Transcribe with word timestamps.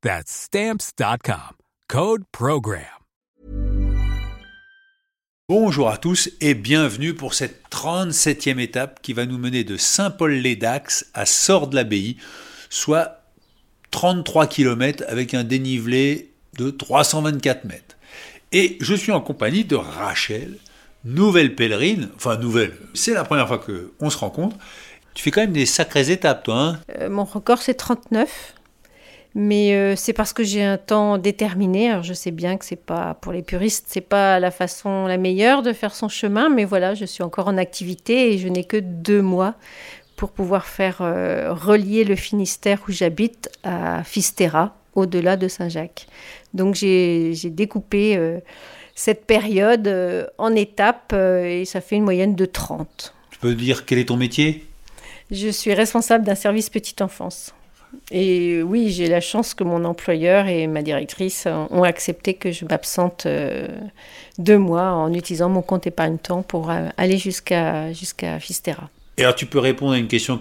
That's 0.00 0.30
Stamps.com. 0.30 1.56
Code 1.88 2.22
PROGRAM. 2.30 2.84
Bonjour 5.48 5.90
à 5.90 5.96
tous 5.96 6.30
et 6.40 6.54
bienvenue 6.54 7.14
pour 7.14 7.34
cette 7.34 7.64
37e 7.72 8.60
étape 8.60 9.02
qui 9.02 9.12
va 9.12 9.26
nous 9.26 9.38
mener 9.38 9.64
de 9.64 9.76
Saint-Paul-les-Dax 9.76 11.06
à 11.14 11.26
Sordes-l'Abbaye, 11.26 12.16
soit 12.70 13.24
33 13.90 14.46
km 14.46 15.02
avec 15.08 15.34
un 15.34 15.42
dénivelé 15.42 16.32
de 16.56 16.70
324 16.70 17.64
mètres. 17.64 17.96
Et 18.52 18.78
je 18.80 18.94
suis 18.94 19.10
en 19.10 19.20
compagnie 19.20 19.64
de 19.64 19.74
Rachel, 19.74 20.58
nouvelle 21.04 21.56
pèlerine, 21.56 22.10
enfin 22.14 22.36
nouvelle, 22.36 22.76
c'est 22.94 23.14
la 23.14 23.24
première 23.24 23.48
fois 23.48 23.58
qu'on 23.58 24.10
se 24.10 24.18
rencontre. 24.18 24.56
Tu 25.14 25.24
fais 25.24 25.32
quand 25.32 25.40
même 25.40 25.52
des 25.52 25.66
sacrées 25.66 26.12
étapes, 26.12 26.44
toi. 26.44 26.60
Hein? 26.60 26.80
Euh, 27.00 27.10
mon 27.10 27.24
record, 27.24 27.60
c'est 27.60 27.74
39. 27.74 28.54
Mais 29.34 29.74
euh, 29.74 29.94
c'est 29.94 30.12
parce 30.12 30.32
que 30.32 30.42
j'ai 30.42 30.64
un 30.64 30.78
temps 30.78 31.18
déterminé. 31.18 31.90
Alors 31.90 32.02
je 32.02 32.14
sais 32.14 32.30
bien 32.30 32.56
que 32.56 32.64
c'est 32.64 32.76
pas 32.76 33.14
pour 33.20 33.32
les 33.32 33.42
puristes, 33.42 33.86
c'est 33.88 34.00
pas 34.00 34.40
la 34.40 34.50
façon 34.50 35.06
la 35.06 35.18
meilleure 35.18 35.62
de 35.62 35.72
faire 35.72 35.94
son 35.94 36.08
chemin, 36.08 36.48
mais 36.48 36.64
voilà, 36.64 36.94
je 36.94 37.04
suis 37.04 37.22
encore 37.22 37.48
en 37.48 37.58
activité 37.58 38.32
et 38.32 38.38
je 38.38 38.48
n'ai 38.48 38.64
que 38.64 38.76
deux 38.76 39.22
mois 39.22 39.54
pour 40.16 40.30
pouvoir 40.30 40.66
faire 40.66 40.98
euh, 41.00 41.52
relier 41.52 42.04
le 42.04 42.16
Finistère 42.16 42.80
où 42.88 42.92
j'habite 42.92 43.50
à 43.62 44.02
Fisterra, 44.02 44.74
au-delà 44.94 45.36
de 45.36 45.46
Saint-Jacques. 45.46 46.06
Donc 46.54 46.74
j'ai 46.74 47.34
découpé 47.44 48.16
euh, 48.16 48.40
cette 48.94 49.26
période 49.26 49.88
en 50.38 50.54
étapes 50.56 51.12
et 51.12 51.64
ça 51.66 51.80
fait 51.80 51.96
une 51.96 52.04
moyenne 52.04 52.34
de 52.34 52.46
30. 52.46 53.14
Tu 53.30 53.38
peux 53.38 53.54
dire 53.54 53.84
quel 53.84 53.98
est 53.98 54.06
ton 54.06 54.16
métier? 54.16 54.64
Je 55.30 55.48
suis 55.50 55.74
responsable 55.74 56.24
d'un 56.24 56.34
service 56.34 56.70
petite 56.70 57.02
enfance. 57.02 57.52
Et 58.10 58.62
oui, 58.62 58.90
j'ai 58.90 59.06
la 59.06 59.20
chance 59.20 59.54
que 59.54 59.64
mon 59.64 59.84
employeur 59.84 60.46
et 60.46 60.66
ma 60.66 60.82
directrice 60.82 61.46
ont 61.46 61.82
accepté 61.82 62.34
que 62.34 62.52
je 62.52 62.64
m'absente 62.64 63.26
euh, 63.26 63.68
deux 64.38 64.58
mois 64.58 64.92
en 64.92 65.12
utilisant 65.12 65.48
mon 65.48 65.62
compte 65.62 65.86
épargne-temps 65.86 66.42
pour 66.42 66.70
euh, 66.70 66.88
aller 66.96 67.18
jusqu'à 67.18 67.92
jusqu'à 67.92 68.40
Fisterra. 68.40 68.88
Et 69.16 69.22
alors 69.22 69.34
tu 69.34 69.46
peux 69.46 69.58
répondre 69.58 69.92
à 69.92 69.98
une 69.98 70.08
question 70.08 70.40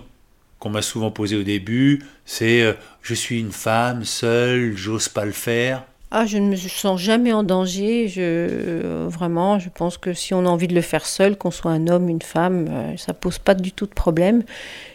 qu'on 0.60 0.70
m'a 0.70 0.82
souvent 0.82 1.12
posée 1.12 1.36
au 1.36 1.44
début, 1.44 2.04
c'est 2.26 2.62
euh, 2.62 2.74
je 3.02 3.14
suis 3.14 3.40
une 3.40 3.52
femme 3.52 4.04
seule, 4.06 4.76
j'ose 4.76 5.08
pas 5.08 5.26
le 5.26 5.32
faire. 5.32 5.84
Ah, 6.10 6.26
je 6.26 6.38
ne 6.38 6.48
me 6.48 6.56
sens 6.56 7.02
jamais 7.02 7.34
en 7.34 7.44
danger. 7.44 8.08
Je, 8.08 8.22
euh, 8.22 9.08
vraiment, 9.10 9.60
je 9.60 9.68
pense 9.68 9.98
que 9.98 10.14
si 10.14 10.34
on 10.34 10.46
a 10.46 10.50
envie 10.50 10.70
de 10.70 10.74
le 10.74 10.82
faire 10.82 11.06
seul, 11.06 11.38
qu'on 11.38 11.52
soit 11.52 11.72
un 11.72 11.90
homme, 11.90 12.08
une 12.08 12.22
femme, 12.22 12.68
euh, 12.70 12.96
ça 12.96 13.14
pose 13.14 13.40
pas 13.40 13.56
du 13.56 13.74
tout 13.74 13.86
de 13.86 13.94
problème. 13.94 14.44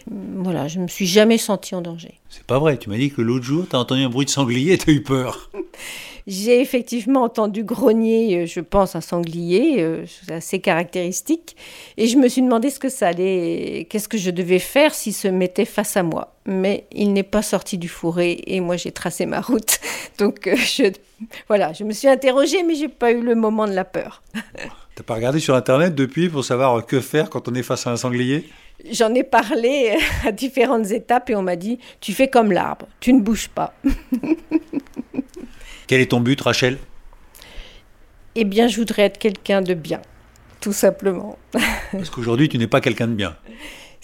Voilà, 0.09 0.67
je 0.67 0.79
me 0.79 0.87
suis 0.87 1.05
jamais 1.05 1.37
sentie 1.37 1.75
en 1.75 1.81
danger. 1.81 2.19
C'est 2.29 2.43
pas 2.43 2.59
vrai, 2.59 2.77
tu 2.77 2.89
m'as 2.89 2.97
dit 2.97 3.11
que 3.11 3.21
l'autre 3.21 3.45
jour, 3.45 3.65
tu 3.69 3.75
as 3.75 3.79
entendu 3.79 4.01
un 4.01 4.09
bruit 4.09 4.25
de 4.25 4.29
sanglier 4.29 4.73
et 4.73 4.77
tu 4.77 4.89
as 4.89 4.93
eu 4.93 5.03
peur. 5.03 5.49
J'ai 6.25 6.61
effectivement 6.61 7.23
entendu 7.23 7.63
grogner, 7.63 8.43
euh, 8.43 8.45
je 8.45 8.61
pense, 8.61 8.95
un 8.95 9.01
sanglier, 9.01 9.81
euh, 9.81 10.05
c'est 10.07 10.33
assez 10.33 10.59
caractéristique, 10.59 11.57
et 11.97 12.07
je 12.07 12.17
me 12.17 12.29
suis 12.29 12.41
demandé 12.41 12.69
ce 12.69 12.79
que 12.79 12.87
ça 12.87 13.09
allait, 13.09 13.87
qu'est-ce 13.89 14.07
que 14.07 14.17
je 14.17 14.31
devais 14.31 14.59
faire 14.59 14.93
s'il 14.93 15.13
se 15.13 15.27
mettait 15.27 15.65
face 15.65 15.97
à 15.97 16.03
moi. 16.03 16.33
Mais 16.45 16.85
il 16.93 17.11
n'est 17.11 17.23
pas 17.23 17.41
sorti 17.41 17.77
du 17.77 17.89
fourré, 17.89 18.41
et 18.47 18.61
moi 18.61 18.77
j'ai 18.77 18.93
tracé 18.93 19.25
ma 19.25 19.41
route. 19.41 19.79
Donc 20.17 20.47
euh, 20.47 20.55
je, 20.55 20.93
voilà, 21.49 21.73
je 21.73 21.83
me 21.83 21.91
suis 21.91 22.07
interrogée, 22.07 22.63
mais 22.63 22.75
j'ai 22.75 22.87
pas 22.87 23.11
eu 23.11 23.21
le 23.21 23.35
moment 23.35 23.67
de 23.67 23.73
la 23.73 23.83
peur. 23.83 24.23
T'as 24.95 25.03
pas 25.03 25.15
regardé 25.15 25.39
sur 25.41 25.55
internet 25.55 25.93
depuis 25.93 26.29
pour 26.29 26.45
savoir 26.45 26.85
que 26.85 27.01
faire 27.01 27.29
quand 27.29 27.49
on 27.49 27.55
est 27.55 27.63
face 27.63 27.85
à 27.85 27.91
un 27.91 27.97
sanglier? 27.97 28.45
J'en 28.91 29.13
ai 29.13 29.23
parlé 29.23 29.97
à 30.25 30.31
différentes 30.31 30.91
étapes, 30.91 31.29
et 31.29 31.35
on 31.35 31.41
m'a 31.41 31.55
dit, 31.55 31.79
tu 32.01 32.13
fais 32.13 32.27
comme 32.27 32.51
l'arbre, 32.51 32.87
tu 32.99 33.13
ne 33.13 33.21
bouges 33.21 33.49
pas. 33.49 33.73
Quel 35.87 36.01
est 36.01 36.11
ton 36.11 36.19
but, 36.19 36.39
Rachel? 36.41 36.77
Eh 38.35 38.45
bien, 38.45 38.67
je 38.67 38.77
voudrais 38.77 39.03
être 39.03 39.17
quelqu'un 39.17 39.61
de 39.61 39.73
bien, 39.73 40.01
tout 40.59 40.73
simplement. 40.73 41.37
Parce 41.91 42.09
qu'aujourd'hui, 42.09 42.49
tu 42.49 42.57
n'es 42.57 42.67
pas 42.67 42.81
quelqu'un 42.81 43.07
de 43.07 43.13
bien. 43.13 43.35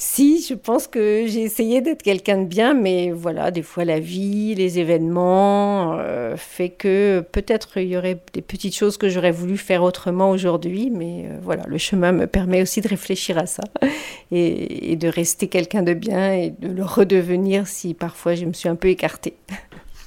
Si, 0.02 0.42
je 0.48 0.54
pense 0.54 0.88
que 0.88 1.26
j'ai 1.28 1.42
essayé 1.42 1.82
d'être 1.82 2.04
quelqu'un 2.04 2.38
de 2.38 2.46
bien, 2.46 2.74
mais 2.74 3.12
voilà, 3.12 3.52
des 3.52 3.64
fois 3.64 3.84
la 3.84 4.00
vie, 4.00 4.56
les 4.56 4.80
événements, 4.80 5.98
euh, 6.00 6.38
fait 6.38 6.70
que 6.70 7.22
peut-être 7.34 7.76
il 7.76 7.90
y 7.90 7.98
aurait 7.98 8.18
des 8.32 8.42
petites 8.42 8.74
choses 8.74 8.96
que 8.96 9.10
j'aurais 9.10 9.32
voulu 9.32 9.58
faire 9.58 9.84
autrement 9.84 10.30
aujourd'hui, 10.30 10.90
mais 10.90 11.26
euh, 11.26 11.38
voilà, 11.42 11.64
le 11.68 11.78
chemin 11.78 12.14
me 12.14 12.28
permet 12.28 12.62
aussi 12.62 12.80
de 12.80 12.88
réfléchir 12.88 13.38
à 13.38 13.46
ça 13.46 13.64
et, 14.32 14.94
et 14.94 14.96
de 14.96 15.10
rester 15.10 15.50
quelqu'un 15.50 15.84
de 15.84 15.94
bien 15.94 16.32
et 16.32 16.52
de 16.52 16.70
le 16.70 16.86
redevenir 16.86 17.68
si 17.68 17.94
parfois 17.94 18.36
je 18.36 18.46
me 18.46 18.54
suis 18.54 18.70
un 18.70 18.76
peu 18.76 18.88
écartée. 18.88 19.34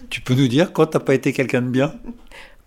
Tu 0.09 0.23
peux 0.23 0.33
nous 0.33 0.49
dire 0.49 0.73
quand 0.73 0.87
t'as 0.87 1.01
pas 1.01 1.15
été 1.15 1.35
quelqu'un 1.35 1.61
de 1.61 1.69
bien? 1.69 1.93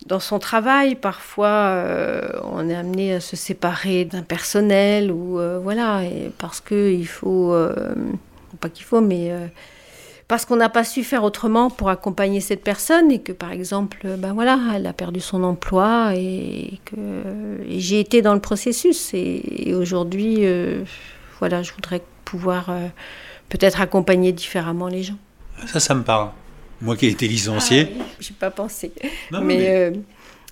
Dans 0.05 0.19
son 0.19 0.37
travail, 0.37 0.93
parfois, 0.93 1.47
euh, 1.47 2.21
on 2.43 2.69
est 2.69 2.75
amené 2.75 3.13
à 3.13 3.19
se 3.19 3.35
séparer 3.35 4.05
d'un 4.05 4.21
personnel 4.21 5.11
ou 5.11 5.39
euh, 5.39 5.57
voilà, 5.57 6.01
parce 6.37 6.61
que 6.61 6.91
il 6.91 7.07
faut, 7.07 7.51
euh, 7.53 7.73
pas 8.59 8.69
qu'il 8.69 8.85
faut, 8.85 9.01
mais 9.01 9.31
parce 10.27 10.45
qu'on 10.45 10.57
n'a 10.57 10.69
pas 10.69 10.83
su 10.83 11.03
faire 11.03 11.23
autrement 11.23 11.71
pour 11.71 11.89
accompagner 11.89 12.39
cette 12.39 12.63
personne 12.63 13.11
et 13.11 13.19
que 13.19 13.31
par 13.31 13.51
exemple, 13.51 14.05
ben 14.19 14.33
voilà, 14.33 14.59
elle 14.75 14.85
a 14.85 14.93
perdu 14.93 15.21
son 15.21 15.43
emploi 15.43 16.11
et 16.13 16.79
que 16.85 17.63
j'ai 17.67 17.99
été 17.99 18.21
dans 18.21 18.35
le 18.35 18.39
processus 18.39 19.11
et, 19.15 19.73
aujourd'hui, 19.73 20.45
voilà, 21.39 21.63
je 21.63 21.73
voudrais 21.73 22.03
pouvoir 22.25 22.69
peut-être 23.49 23.81
accompagner 23.81 24.33
différemment 24.33 24.87
les 24.87 25.01
gens. 25.01 25.17
Ça, 25.65 25.79
ça 25.79 25.95
me 25.95 26.03
parle. 26.03 26.29
Moi 26.81 26.95
qui 26.97 27.05
ai 27.07 27.09
été 27.09 27.27
licencié. 27.27 27.89
Ah 27.99 28.03
J'ai 28.19 28.33
pas 28.33 28.51
pensé. 28.51 28.91
Non, 29.31 29.41
mais 29.41 29.57
mais- 29.57 29.69
euh, 29.69 29.91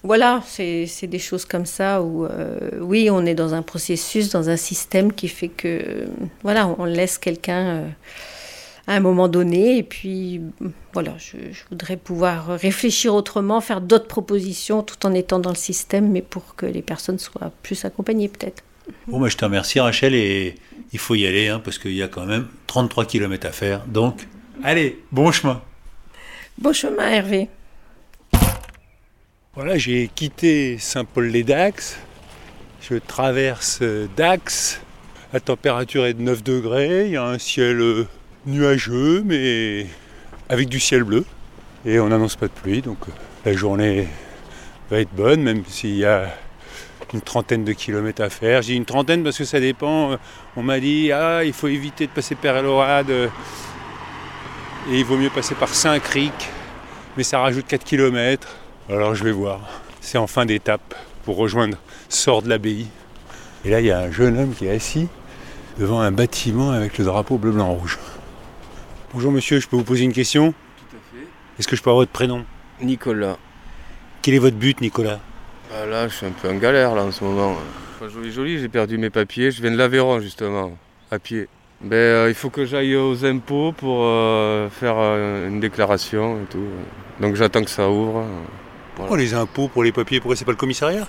voilà, 0.04 0.42
c'est 0.46 0.86
c'est 0.86 1.08
des 1.08 1.20
choses 1.20 1.46
comme 1.46 1.66
ça 1.66 2.02
où, 2.02 2.26
euh, 2.26 2.72
oui, 2.82 3.10
on 3.12 3.26
est 3.26 3.36
dans 3.36 3.54
un 3.54 3.62
processus, 3.62 4.30
dans 4.30 4.50
un 4.50 4.58
système 4.58 5.14
qui 5.14 5.28
fait 5.28 5.48
que, 5.50 6.06
voilà, 6.44 6.68
on 6.68 6.86
laisse 6.86 7.18
quelqu'un 7.18 7.66
euh, 7.66 7.88
à 8.88 8.96
un 8.96 9.00
moment 9.00 9.28
donné. 9.30 9.78
Et 9.78 9.84
puis, 9.84 10.42
voilà, 10.94 11.14
je, 11.18 11.38
je 11.52 11.62
voudrais 11.70 11.96
pouvoir 11.98 12.48
réfléchir 12.60 13.14
autrement, 13.16 13.62
faire 13.62 13.80
d'autres 13.82 14.08
propositions 14.08 14.84
tout 14.84 15.06
en 15.06 15.14
étant 15.14 15.40
dans 15.40 15.52
le 15.52 15.56
système, 15.56 16.10
mais 16.12 16.22
pour 16.22 16.56
que 16.56 16.66
les 16.66 16.82
personnes 16.82 17.20
soient 17.20 17.52
plus 17.64 17.86
accompagnées 17.86 18.28
peut-être. 18.28 18.64
Bon, 19.08 19.20
moi, 19.20 19.30
je 19.30 19.38
te 19.38 19.46
remercie, 19.46 19.80
Rachel, 19.80 20.14
et 20.14 20.56
il 20.92 21.00
faut 21.00 21.16
y 21.16 21.26
aller, 21.26 21.48
hein, 21.48 21.62
parce 21.64 21.78
qu'il 21.80 21.94
y 21.94 22.04
a 22.04 22.10
quand 22.10 22.26
même 22.26 22.48
33 22.68 23.06
km 23.06 23.48
à 23.48 23.52
faire. 23.54 23.86
Donc, 23.88 24.28
allez, 24.64 25.00
bon 25.14 25.32
chemin. 25.32 25.62
Bon 26.60 26.72
chemin, 26.72 27.10
Hervé. 27.10 27.50
Voilà, 29.56 29.78
j'ai 29.78 30.08
quitté 30.14 30.78
Saint-Paul-les-Dax. 30.78 31.98
Je 32.80 32.96
traverse 32.96 33.80
euh, 33.82 34.08
Dax. 34.16 34.80
La 35.34 35.40
température 35.40 36.06
est 36.06 36.14
de 36.14 36.22
9 36.22 36.44
degrés. 36.44 37.06
Il 37.08 37.14
y 37.14 37.18
a 37.18 37.26
un 37.26 37.40
ciel 37.40 37.82
euh, 37.82 38.08
nuageux, 38.46 39.24
mais 39.26 39.88
avec 40.48 40.70
du 40.70 40.80
ciel 40.80 41.04
bleu. 41.04 41.26
Et 41.86 42.00
on 42.00 42.10
n'annonce 42.10 42.36
pas 42.36 42.48
de 42.48 42.54
pluie, 42.54 42.84
donc 42.84 43.00
euh, 43.10 43.12
la 43.46 43.54
journée 43.54 44.08
va 44.92 45.00
être 45.00 45.14
bonne, 45.14 45.42
même 45.42 45.64
s'il 45.66 45.96
y 45.96 46.06
a 46.06 46.36
une 47.16 47.22
trentaine 47.22 47.64
de 47.64 47.74
kilomètres 47.74 48.22
à 48.22 48.30
faire. 48.30 48.62
J'ai 48.62 48.76
une 48.76 48.86
trentaine 48.86 49.24
parce 49.24 49.40
que 49.40 49.46
ça 49.46 49.60
dépend. 49.60 50.18
On 50.56 50.62
m'a 50.62 50.80
dit, 50.80 51.12
ah, 51.12 51.44
il 51.44 51.54
faut 51.54 51.68
éviter 51.68 52.06
de 52.06 52.12
passer 52.12 52.36
par 52.36 52.58
Elorade. 52.58 53.12
Et 54.90 55.00
il 55.00 55.06
vaut 55.06 55.18
mieux 55.18 55.30
passer 55.30 55.56
par 55.56 55.70
Saint-Cric. 55.70 56.34
Mais 57.16 57.24
ça 57.24 57.40
rajoute 57.40 57.66
4 57.68 57.84
kilomètres. 57.84 58.56
Alors 58.90 59.16
je 59.16 59.24
vais 59.24 59.32
voir. 59.32 59.62
C'est 60.02 60.18
en 60.18 60.28
fin 60.28 60.46
d'étape. 60.46 60.94
pour 61.24 61.38
rejoindre 61.38 61.78
Sort 62.10 62.42
de 62.42 62.50
l'abbaye. 62.50 62.88
Et 63.66 63.70
là, 63.70 63.80
il 63.80 63.86
y 63.86 63.92
a 63.92 64.00
un 64.00 64.12
jeune 64.12 64.38
homme 64.38 64.54
qui 64.54 64.68
est 64.68 64.76
assis 64.76 65.08
devant 65.80 66.02
un 66.02 66.12
bâtiment 66.12 66.72
avec 66.72 66.98
le 66.98 67.06
drapeau 67.06 67.38
bleu, 67.38 67.52
blanc, 67.52 67.72
rouge. 67.74 67.98
Bonjour 69.14 69.32
monsieur, 69.32 69.60
je 69.60 69.68
peux 69.68 69.76
vous 69.76 69.84
poser 69.84 70.04
une 70.04 70.14
question? 70.14 70.52
Tout 70.52 70.96
à 70.96 71.18
fait. 71.18 71.28
Est-ce 71.58 71.68
que 71.68 71.76
je 71.76 71.82
peux 71.82 71.90
avoir 71.90 72.02
votre 72.02 72.12
prénom? 72.12 72.46
Nicolas. 72.82 73.38
Quel 74.22 74.36
est 74.36 74.40
votre 74.40 74.58
but, 74.58 74.82
Nicolas? 74.82 75.20
Ah, 75.74 75.86
là, 75.86 76.08
je 76.08 76.16
suis 76.16 76.26
un 76.26 76.32
peu 76.32 76.50
en 76.50 76.56
galère 76.56 76.94
là 76.94 77.04
en 77.04 77.12
ce 77.12 77.24
moment. 77.24 77.56
Pas 78.00 78.10
joli, 78.10 78.32
joli, 78.32 78.60
j'ai 78.60 78.70
perdu 78.70 78.98
mes 78.98 79.10
papiers. 79.10 79.50
Je 79.52 79.62
viens 79.62 79.72
de 79.72 79.78
l'Aveyron 79.78 80.20
justement, 80.20 80.78
à 81.10 81.20
pied. 81.20 81.48
Ben, 81.84 81.96
euh, 81.96 82.30
il 82.30 82.36
faut 82.36 82.50
que 82.50 82.66
j'aille 82.66 82.96
aux 82.96 83.26
impôts 83.26 83.74
pour 83.74 84.04
euh, 84.04 84.70
faire 84.70 84.96
euh, 84.98 85.50
une 85.50 85.60
déclaration 85.60 86.42
et 86.42 86.46
tout. 86.46 86.66
Donc 87.20 87.36
j'attends 87.36 87.64
que 87.64 87.70
ça 87.70 87.90
ouvre. 87.90 88.26
Pourquoi 88.96 89.18
les 89.18 89.34
impôts 89.34 89.68
pour 89.68 89.84
les 89.84 89.92
papiers? 89.92 90.20
Pourquoi 90.20 90.36
c'est 90.36 90.46
pas 90.46 90.52
le 90.52 90.58
commissariat? 90.58 91.08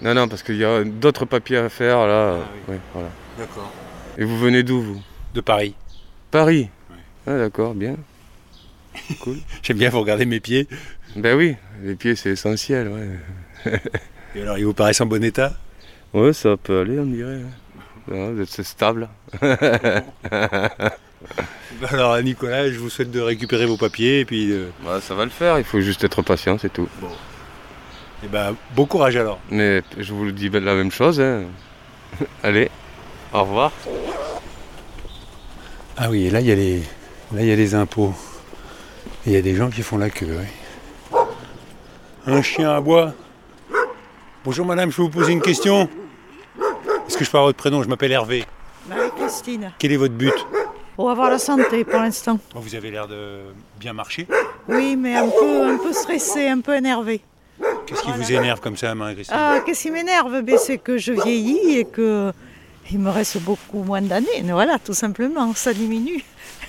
Non, 0.00 0.14
non, 0.14 0.26
parce 0.26 0.42
qu'il 0.42 0.56
y 0.56 0.64
a 0.64 0.82
d'autres 0.82 1.26
papiers 1.26 1.58
à 1.58 1.68
faire 1.68 2.06
là. 2.06 2.38
Ah 2.38 2.48
oui. 2.68 2.74
Ouais, 2.74 2.80
voilà. 2.94 3.08
D'accord. 3.38 3.72
Et 4.16 4.24
vous 4.24 4.38
venez 4.38 4.62
d'où 4.62 4.80
vous? 4.80 5.02
De 5.34 5.40
Paris. 5.40 5.74
Paris. 6.30 6.70
Ouais. 6.90 6.96
Ah, 7.26 7.38
d'accord, 7.38 7.74
bien. 7.74 7.96
Cool. 9.20 9.36
J'aime 9.62 9.78
bien 9.78 9.90
vous 9.90 10.00
regarder 10.00 10.24
mes 10.24 10.40
pieds. 10.40 10.68
ben 11.16 11.36
oui, 11.36 11.56
les 11.82 11.96
pieds 11.96 12.16
c'est 12.16 12.30
essentiel, 12.30 12.88
ouais. 12.88 13.72
Et 14.36 14.42
alors, 14.42 14.58
ils 14.58 14.64
vous 14.64 14.74
paraissent 14.74 15.00
en 15.00 15.06
bon 15.06 15.22
état? 15.22 15.52
Ouais, 16.12 16.32
ça 16.32 16.56
peut 16.56 16.80
aller, 16.80 16.98
on 16.98 17.06
dirait. 17.06 17.36
Ouais, 17.36 17.42
vous 18.06 18.40
êtes- 18.42 18.48
c'est 18.48 18.62
stable. 18.64 19.08
Alors, 21.90 22.20
Nicolas, 22.22 22.70
je 22.70 22.78
vous 22.78 22.90
souhaite 22.90 23.10
de 23.10 23.20
récupérer 23.20 23.66
vos 23.66 23.76
papiers 23.76 24.20
et 24.20 24.24
puis 24.24 24.52
euh, 24.52 24.68
ça 25.00 25.14
va 25.14 25.24
le 25.24 25.30
faire, 25.30 25.58
il 25.58 25.64
faut 25.64 25.80
juste 25.80 26.04
être 26.04 26.22
patient, 26.22 26.56
c'est 26.58 26.72
tout. 26.72 26.88
eh 28.24 28.28
ben, 28.28 28.54
bon 28.76 28.86
courage 28.86 29.16
alors. 29.16 29.38
Mais 29.50 29.82
je 29.98 30.12
vous 30.12 30.24
le 30.24 30.32
dis 30.32 30.48
la 30.50 30.74
même 30.74 30.90
chose. 30.90 31.20
hein. 31.20 31.44
Allez, 32.42 32.70
au 33.32 33.42
revoir. 33.42 33.72
Ah 35.96 36.10
oui, 36.10 36.26
et 36.26 36.30
là, 36.30 36.40
il 36.40 36.46
y 36.46 36.52
a 36.52 36.54
les, 36.54 36.78
là, 37.32 37.40
il 37.40 37.46
y 37.46 37.52
a 37.52 37.56
les 37.56 37.74
impôts. 37.74 38.14
Et 39.26 39.30
il 39.30 39.32
y 39.32 39.36
a 39.36 39.42
des 39.42 39.54
gens 39.54 39.70
qui 39.70 39.82
font 39.82 39.96
la 39.98 40.10
queue, 40.10 40.28
oui. 40.38 41.18
Un 42.26 42.42
chien 42.42 42.70
à 42.74 42.80
bois. 42.80 43.14
Bonjour 44.44 44.66
madame, 44.66 44.90
je 44.90 44.96
peux 44.96 45.02
vous 45.02 45.08
poser 45.10 45.32
une 45.32 45.40
question 45.42 45.88
Est-ce 47.06 47.16
que 47.16 47.24
je 47.24 47.30
peux 47.30 47.36
avoir 47.36 47.48
votre 47.48 47.58
prénom? 47.58 47.82
Je 47.82 47.88
m'appelle 47.88 48.12
Hervé. 48.12 48.44
Marie-Christine. 48.88 49.72
Quel 49.78 49.92
est 49.92 49.96
votre 49.96 50.14
but? 50.14 50.34
Pour 50.96 51.10
avoir 51.10 51.30
la 51.30 51.38
santé 51.38 51.84
pour 51.84 52.00
l'instant. 52.00 52.38
Vous 52.54 52.74
avez 52.74 52.90
l'air 52.90 53.08
de 53.08 53.40
bien 53.80 53.92
marcher. 53.92 54.26
Oui, 54.68 54.96
mais 54.96 55.16
un 55.16 55.28
peu, 55.28 55.62
un 55.62 55.76
peu 55.78 55.92
stressée, 55.92 56.48
un 56.48 56.60
peu 56.60 56.74
énervée. 56.74 57.20
Qu'est-ce 57.86 58.02
qui 58.02 58.12
vous 58.12 58.32
énerve 58.32 58.60
comme 58.60 58.76
ça, 58.76 58.94
Marie-Christine? 58.94 59.36
Ah, 59.38 59.60
qu'est-ce 59.64 59.82
qui 59.82 59.90
m'énerve? 59.90 60.40
Ben, 60.42 60.56
C'est 60.58 60.78
que 60.78 60.98
je 60.98 61.12
vieillis 61.12 61.78
et 61.78 61.84
que 61.84 62.32
il 62.90 62.98
me 62.98 63.10
reste 63.10 63.38
beaucoup 63.38 63.82
moins 63.82 64.02
d'années. 64.02 64.42
Voilà, 64.42 64.78
tout 64.78 64.94
simplement, 64.94 65.54
ça 65.54 65.72
diminue. 65.72 66.22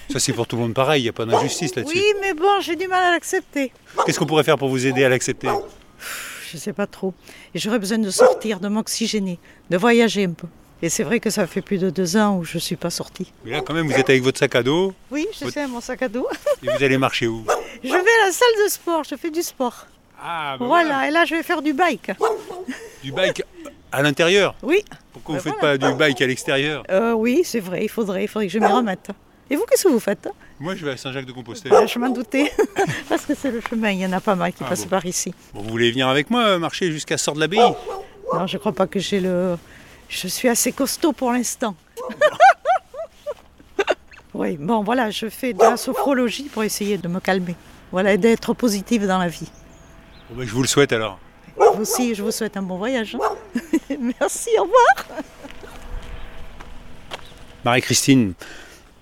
Ça, 0.09 0.19
c'est 0.19 0.33
pour 0.33 0.47
tout 0.47 0.55
le 0.55 0.61
monde 0.61 0.73
pareil, 0.73 1.01
il 1.01 1.05
n'y 1.05 1.09
a 1.09 1.13
pas 1.13 1.25
d'injustice 1.25 1.75
là-dessus. 1.75 1.97
Oui, 1.97 2.03
mais 2.21 2.33
bon, 2.33 2.59
j'ai 2.61 2.75
du 2.75 2.88
mal 2.88 3.03
à 3.03 3.11
l'accepter. 3.11 3.71
Qu'est-ce 4.05 4.19
qu'on 4.19 4.25
pourrait 4.25 4.43
faire 4.43 4.57
pour 4.57 4.69
vous 4.69 4.85
aider 4.85 5.03
à 5.03 5.09
l'accepter? 5.09 5.49
Je 6.55 6.59
sais 6.61 6.71
pas 6.71 6.87
trop. 6.87 7.13
Et 7.53 7.59
j'aurais 7.59 7.79
besoin 7.79 7.97
de 7.97 8.09
sortir, 8.09 8.61
de 8.61 8.69
m'oxygéner, 8.69 9.39
de 9.69 9.75
voyager 9.77 10.23
un 10.23 10.31
peu. 10.31 10.47
Et 10.81 10.87
c'est 10.87 11.03
vrai 11.03 11.19
que 11.19 11.29
ça 11.29 11.45
fait 11.47 11.59
plus 11.61 11.77
de 11.79 11.89
deux 11.89 12.15
ans 12.15 12.37
où 12.37 12.45
je 12.45 12.57
suis 12.57 12.77
pas 12.77 12.89
sortie. 12.89 13.33
Mais 13.43 13.51
là, 13.51 13.59
quand 13.61 13.73
même, 13.73 13.87
vous 13.87 13.99
êtes 13.99 14.09
avec 14.09 14.23
votre 14.23 14.39
sac 14.39 14.55
à 14.55 14.63
dos 14.63 14.93
Oui, 15.11 15.27
je 15.37 15.49
sais, 15.49 15.67
mon 15.67 15.81
sac 15.81 16.01
à 16.03 16.07
dos. 16.07 16.25
et 16.63 16.67
vous 16.67 16.81
allez 16.81 16.97
marcher 16.97 17.27
où? 17.27 17.43
Je 17.83 17.89
vais 17.89 17.97
à 17.97 18.25
la 18.27 18.31
salle 18.31 18.63
de 18.63 18.69
sport, 18.69 19.03
je 19.03 19.15
fais 19.17 19.31
du 19.31 19.41
sport. 19.41 19.85
Ah, 20.17 20.55
bah 20.57 20.65
Voilà, 20.65 21.09
et 21.09 21.11
là, 21.11 21.25
je 21.25 21.35
vais 21.35 21.43
faire 21.43 21.61
du 21.61 21.73
bike. 21.73 22.11
Du 23.03 23.11
bike 23.11 23.43
à 23.91 24.01
l'intérieur? 24.01 24.55
Oui, 24.63 24.81
Pourquoi 25.11 25.35
Ben 25.35 25.41
vous 25.41 25.49
ne 25.49 25.51
faites 25.53 25.59
voilà. 25.61 25.77
pas 25.77 25.89
du 25.91 25.93
bike 25.97 26.21
à 26.21 26.27
l'extérieur? 26.27 26.83
Euh, 26.89 27.11
oui, 27.11 27.41
c'est 27.43 27.59
vrai, 27.59 27.83
il 27.83 27.89
faudrait, 27.89 28.23
il 28.23 28.27
faudrait 28.29 28.47
que 28.47 28.53
je 28.53 28.59
m'y 28.59 28.65
remette. 28.65 29.09
Et 29.50 29.56
vous, 29.56 29.63
qu'est-ce 29.69 29.83
que 29.83 29.89
vous 29.89 30.00
faites 30.00 30.27
Moi, 30.59 30.75
je 30.75 30.86
vais 30.86 30.92
à 30.92 30.97
Saint-Jacques-de-Compostelle. 30.97 31.71
Euh, 31.74 31.86
Je 31.88 32.00
m'en 32.00 32.09
doutais, 32.09 32.51
parce 33.09 33.25
que 33.25 33.36
c'est 33.36 33.51
le 33.51 33.62
chemin, 33.62 33.92
il 33.92 34.00
y 34.00 34.06
en 34.06 34.12
a 34.13 34.19
pas 34.19 34.36
mal 34.36 34.51
qui 34.53 34.63
Ah 34.65 34.69
passent 34.69 34.83
bon. 34.83 34.89
par 34.89 35.06
ici. 35.06 35.33
Bon, 35.53 35.62
vous 35.62 35.69
voulez 35.69 35.92
venir 35.92 36.07
avec 36.07 36.30
moi 36.31 36.44
euh, 36.45 36.59
marcher 36.59 36.92
jusqu'à 36.92 37.18
Sort 37.18 37.36
de 37.36 37.39
l'Abbaye? 37.42 37.59
Non, 38.33 38.47
je 38.47 38.57
crois 38.57 38.71
pas 38.74 38.88
que 38.88 39.00
j'ai 39.00 39.19
le... 39.19 39.57
Je 40.09 40.27
suis 40.27 40.50
assez 40.50 40.71
costaud 40.71 41.13
pour 41.13 41.31
l'instant. 41.31 41.75
oui, 44.33 44.57
bon, 44.57 44.83
voilà, 44.83 45.12
je 45.12 45.30
fais 45.30 45.53
de 45.53 45.59
la 45.62 45.77
sophrologie 45.77 46.50
pour 46.51 46.63
essayer 46.63 46.98
de 46.98 47.07
me 47.07 47.19
calmer. 47.19 47.56
Voilà, 47.91 48.13
et 48.13 48.18
d'être 48.18 48.53
positive 48.53 49.06
dans 49.07 49.19
la 49.19 49.27
vie. 49.27 49.50
Bon, 50.30 50.38
ben, 50.38 50.48
Je 50.48 50.51
vous 50.53 50.62
le 50.63 50.68
souhaite 50.68 50.91
alors. 50.91 51.19
Vous 51.56 51.81
aussi, 51.81 52.15
je 52.15 52.24
vous 52.24 52.31
souhaite 52.31 52.57
un 52.57 52.62
bon 52.63 52.77
voyage. 52.77 53.15
hein. 53.15 53.59
Merci, 54.19 54.50
au 54.59 54.63
revoir. 54.63 55.21
Marie-Christine 57.63 58.33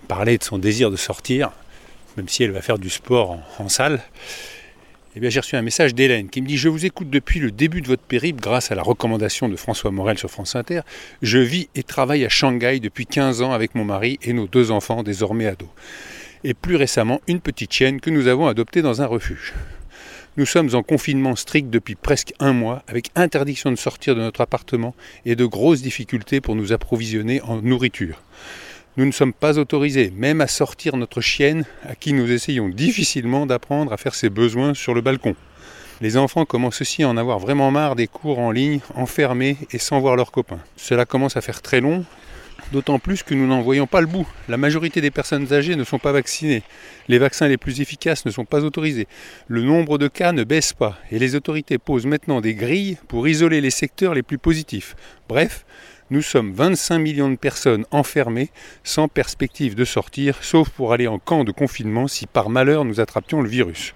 parlait 0.03 0.37
de 0.37 0.43
son 0.43 0.57
désir 0.57 0.91
de 0.91 0.95
sortir, 0.95 1.51
même 2.17 2.27
si 2.27 2.43
elle 2.43 2.51
va 2.51 2.61
faire 2.61 2.77
du 2.77 2.89
sport 2.89 3.31
en, 3.31 3.43
en 3.59 3.69
salle. 3.69 4.01
Eh 5.15 5.19
bien, 5.19 5.29
j'ai 5.29 5.39
reçu 5.39 5.55
un 5.55 5.61
message 5.61 5.93
d'Hélène 5.93 6.27
qui 6.27 6.41
me 6.41 6.47
dit 6.47 6.57
Je 6.57 6.69
vous 6.69 6.85
écoute 6.85 7.09
depuis 7.11 7.39
le 7.39 7.51
début 7.51 7.81
de 7.81 7.87
votre 7.87 8.01
périple 8.01 8.41
grâce 8.41 8.71
à 8.71 8.75
la 8.75 8.81
recommandation 8.81 9.47
de 9.47 9.55
François 9.55 9.91
Morel 9.91 10.17
sur 10.17 10.31
France 10.31 10.55
Inter. 10.55 10.81
Je 11.21 11.37
vis 11.37 11.69
et 11.75 11.83
travaille 11.83 12.25
à 12.25 12.29
Shanghai 12.29 12.79
depuis 12.79 13.05
15 13.05 13.43
ans 13.43 13.51
avec 13.51 13.75
mon 13.75 13.85
mari 13.85 14.17
et 14.23 14.33
nos 14.33 14.47
deux 14.47 14.71
enfants, 14.71 15.03
désormais 15.03 15.45
ados. 15.45 15.69
Et 16.43 16.55
plus 16.55 16.77
récemment, 16.77 17.21
une 17.27 17.41
petite 17.41 17.71
chienne 17.71 18.01
que 18.01 18.09
nous 18.09 18.27
avons 18.27 18.47
adoptée 18.47 18.81
dans 18.81 19.03
un 19.03 19.05
refuge. 19.05 19.53
Nous 20.35 20.47
sommes 20.47 20.73
en 20.73 20.81
confinement 20.81 21.35
strict 21.35 21.69
depuis 21.69 21.93
presque 21.93 22.33
un 22.39 22.53
mois, 22.53 22.81
avec 22.87 23.11
interdiction 23.13 23.69
de 23.69 23.75
sortir 23.75 24.15
de 24.15 24.21
notre 24.21 24.41
appartement 24.41 24.95
et 25.25 25.35
de 25.35 25.45
grosses 25.45 25.83
difficultés 25.83 26.41
pour 26.41 26.55
nous 26.55 26.73
approvisionner 26.73 27.39
en 27.41 27.61
nourriture. 27.61 28.19
Nous 28.95 29.05
ne 29.07 29.11
sommes 29.11 29.33
pas 29.33 29.57
autorisés 29.57 30.13
même 30.15 30.39
à 30.39 30.45
sortir 30.45 30.97
notre 30.97 31.19
chienne, 31.19 31.65
à 31.83 31.95
qui 31.95 32.13
nous 32.13 32.31
essayons 32.31 32.69
difficilement 32.69 33.47
d'apprendre 33.47 33.91
à 33.91 33.97
faire 33.97 34.13
ses 34.13 34.29
besoins 34.29 34.75
sur 34.75 34.93
le 34.93 35.01
balcon. 35.01 35.35
Les 35.99 36.15
enfants 36.15 36.45
commencent 36.45 36.81
aussi 36.81 37.01
à 37.01 37.09
en 37.09 37.17
avoir 37.17 37.39
vraiment 37.39 37.71
marre 37.71 37.95
des 37.95 38.05
cours 38.05 38.37
en 38.37 38.51
ligne, 38.51 38.81
enfermés 38.93 39.57
et 39.71 39.79
sans 39.79 39.99
voir 39.99 40.15
leurs 40.15 40.31
copains. 40.31 40.59
Cela 40.75 41.05
commence 41.05 41.37
à 41.37 41.41
faire 41.41 41.63
très 41.63 41.81
long, 41.81 42.05
d'autant 42.71 42.99
plus 42.99 43.23
que 43.23 43.33
nous 43.33 43.47
n'en 43.47 43.63
voyons 43.63 43.87
pas 43.87 43.99
le 43.99 44.05
bout. 44.05 44.27
La 44.47 44.57
majorité 44.57 45.01
des 45.01 45.09
personnes 45.09 45.51
âgées 45.53 45.75
ne 45.75 45.83
sont 45.83 45.97
pas 45.97 46.11
vaccinées. 46.11 46.61
Les 47.07 47.17
vaccins 47.17 47.47
les 47.47 47.57
plus 47.57 47.81
efficaces 47.81 48.27
ne 48.27 48.31
sont 48.31 48.45
pas 48.45 48.63
autorisés. 48.63 49.07
Le 49.47 49.63
nombre 49.63 49.97
de 49.97 50.07
cas 50.07 50.33
ne 50.33 50.43
baisse 50.43 50.73
pas 50.73 50.99
et 51.09 51.17
les 51.17 51.33
autorités 51.33 51.79
posent 51.79 52.05
maintenant 52.05 52.41
des 52.41 52.53
grilles 52.53 52.97
pour 53.07 53.27
isoler 53.27 53.59
les 53.59 53.71
secteurs 53.71 54.13
les 54.13 54.23
plus 54.23 54.37
positifs. 54.37 54.95
Bref, 55.27 55.65
nous 56.13 56.21
sommes 56.21 56.53
25 56.53 56.99
millions 56.99 57.31
de 57.31 57.35
personnes 57.35 57.87
enfermées, 57.89 58.51
sans 58.83 59.07
perspective 59.07 59.73
de 59.73 59.83
sortir, 59.83 60.37
sauf 60.43 60.69
pour 60.69 60.93
aller 60.93 61.07
en 61.07 61.17
camp 61.17 61.43
de 61.43 61.51
confinement 61.51 62.07
si 62.07 62.27
par 62.27 62.51
malheur 62.51 62.85
nous 62.85 62.99
attrapions 62.99 63.41
le 63.41 63.49
virus. 63.49 63.95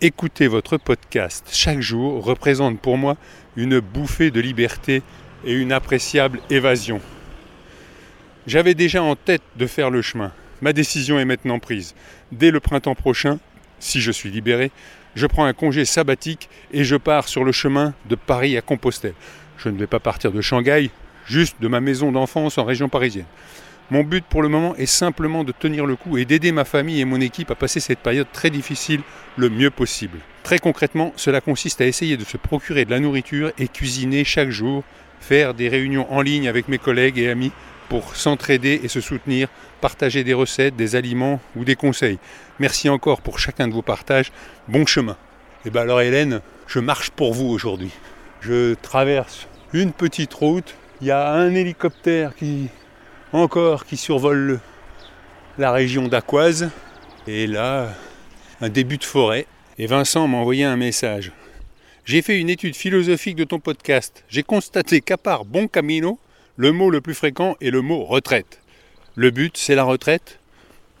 Écouter 0.00 0.48
votre 0.48 0.76
podcast 0.76 1.48
chaque 1.52 1.82
jour 1.82 2.24
représente 2.24 2.80
pour 2.80 2.98
moi 2.98 3.16
une 3.54 3.78
bouffée 3.78 4.32
de 4.32 4.40
liberté 4.40 5.04
et 5.44 5.52
une 5.52 5.70
appréciable 5.70 6.40
évasion. 6.50 7.00
J'avais 8.48 8.74
déjà 8.74 9.00
en 9.00 9.14
tête 9.14 9.42
de 9.54 9.68
faire 9.68 9.90
le 9.90 10.02
chemin. 10.02 10.32
Ma 10.62 10.72
décision 10.72 11.16
est 11.20 11.24
maintenant 11.24 11.60
prise. 11.60 11.94
Dès 12.32 12.50
le 12.50 12.58
printemps 12.58 12.96
prochain, 12.96 13.38
si 13.78 14.00
je 14.00 14.10
suis 14.10 14.32
libéré, 14.32 14.72
je 15.14 15.28
prends 15.28 15.44
un 15.44 15.52
congé 15.52 15.84
sabbatique 15.84 16.48
et 16.72 16.82
je 16.82 16.96
pars 16.96 17.28
sur 17.28 17.44
le 17.44 17.52
chemin 17.52 17.94
de 18.08 18.16
Paris 18.16 18.56
à 18.56 18.62
Compostelle. 18.62 19.14
Je 19.58 19.68
ne 19.68 19.78
vais 19.78 19.86
pas 19.86 20.00
partir 20.00 20.32
de 20.32 20.40
Shanghai, 20.40 20.90
juste 21.26 21.56
de 21.60 21.68
ma 21.68 21.80
maison 21.80 22.12
d'enfance 22.12 22.58
en 22.58 22.64
région 22.64 22.88
parisienne. 22.88 23.26
Mon 23.90 24.04
but 24.04 24.24
pour 24.24 24.42
le 24.42 24.48
moment 24.48 24.76
est 24.76 24.86
simplement 24.86 25.42
de 25.42 25.50
tenir 25.50 25.84
le 25.84 25.96
coup 25.96 26.16
et 26.16 26.24
d'aider 26.24 26.52
ma 26.52 26.64
famille 26.64 27.00
et 27.00 27.04
mon 27.04 27.20
équipe 27.20 27.50
à 27.50 27.56
passer 27.56 27.80
cette 27.80 27.98
période 27.98 28.28
très 28.32 28.50
difficile 28.50 29.00
le 29.36 29.50
mieux 29.50 29.70
possible. 29.70 30.20
Très 30.44 30.60
concrètement, 30.60 31.12
cela 31.16 31.40
consiste 31.40 31.80
à 31.80 31.86
essayer 31.86 32.16
de 32.16 32.24
se 32.24 32.36
procurer 32.36 32.84
de 32.84 32.90
la 32.90 33.00
nourriture 33.00 33.50
et 33.58 33.66
cuisiner 33.66 34.22
chaque 34.22 34.50
jour, 34.50 34.84
faire 35.20 35.54
des 35.54 35.68
réunions 35.68 36.06
en 36.12 36.22
ligne 36.22 36.48
avec 36.48 36.68
mes 36.68 36.78
collègues 36.78 37.18
et 37.18 37.28
amis 37.28 37.50
pour 37.88 38.14
s'entraider 38.14 38.80
et 38.84 38.88
se 38.88 39.00
soutenir, 39.00 39.48
partager 39.80 40.22
des 40.22 40.34
recettes, 40.34 40.76
des 40.76 40.94
aliments 40.94 41.40
ou 41.56 41.64
des 41.64 41.74
conseils. 41.74 42.20
Merci 42.60 42.88
encore 42.88 43.20
pour 43.20 43.40
chacun 43.40 43.66
de 43.66 43.74
vos 43.74 43.82
partages. 43.82 44.30
Bon 44.68 44.86
chemin. 44.86 45.16
Et 45.66 45.70
bien 45.70 45.82
alors 45.82 46.00
Hélène, 46.00 46.40
je 46.68 46.78
marche 46.78 47.10
pour 47.10 47.34
vous 47.34 47.48
aujourd'hui. 47.48 47.90
Je 48.40 48.74
traverse 48.74 49.48
une 49.72 49.92
petite 49.92 50.32
route. 50.32 50.76
Il 51.00 51.06
y 51.06 51.10
a 51.10 51.32
un 51.32 51.54
hélicoptère 51.54 52.34
qui 52.34 52.68
encore 53.32 53.86
qui 53.86 53.96
survole 53.96 54.38
le- 54.38 54.60
la 55.58 55.72
région 55.72 56.08
d'Aquoise. 56.08 56.70
Et 57.26 57.46
là, 57.46 57.94
un 58.60 58.68
début 58.68 58.98
de 58.98 59.04
forêt. 59.04 59.46
Et 59.78 59.86
Vincent 59.86 60.26
m'a 60.28 60.38
envoyé 60.38 60.64
un 60.64 60.76
message. 60.76 61.32
J'ai 62.04 62.22
fait 62.22 62.38
une 62.38 62.50
étude 62.50 62.74
philosophique 62.76 63.36
de 63.36 63.44
ton 63.44 63.60
podcast. 63.60 64.24
J'ai 64.28 64.42
constaté 64.42 65.00
qu'à 65.00 65.16
part 65.16 65.44
bon 65.44 65.68
camino, 65.68 66.18
le 66.56 66.72
mot 66.72 66.90
le 66.90 67.00
plus 67.00 67.14
fréquent 67.14 67.56
est 67.60 67.70
le 67.70 67.80
mot 67.82 68.04
retraite. 68.04 68.60
Le 69.14 69.30
but, 69.30 69.56
c'est 69.56 69.74
la 69.74 69.84
retraite? 69.84 70.38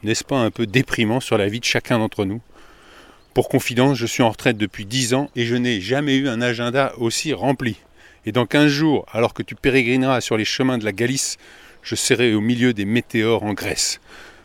N'est-ce 0.02 0.24
pas 0.24 0.38
un 0.38 0.50
peu 0.50 0.66
déprimant 0.66 1.20
sur 1.20 1.36
la 1.36 1.48
vie 1.48 1.60
de 1.60 1.64
chacun 1.64 1.98
d'entre 1.98 2.24
nous? 2.24 2.40
Pour 3.34 3.48
confidence, 3.48 3.98
je 3.98 4.06
suis 4.06 4.22
en 4.22 4.30
retraite 4.30 4.56
depuis 4.56 4.86
10 4.86 5.14
ans 5.14 5.30
et 5.36 5.44
je 5.44 5.56
n'ai 5.56 5.80
jamais 5.80 6.16
eu 6.16 6.28
un 6.28 6.40
agenda 6.40 6.92
aussi 6.96 7.32
rempli. 7.32 7.76
Et 8.26 8.32
dans 8.32 8.46
15 8.46 8.66
jours, 8.66 9.06
alors 9.12 9.32
que 9.32 9.42
tu 9.42 9.54
pérégrineras 9.54 10.20
sur 10.20 10.36
les 10.36 10.44
chemins 10.44 10.78
de 10.78 10.84
la 10.84 10.92
Galice, 10.92 11.38
je 11.82 11.94
serai 11.94 12.34
au 12.34 12.40
milieu 12.40 12.74
des 12.74 12.84
météores 12.84 13.42
en 13.42 13.54
Grèce. 13.54 14.00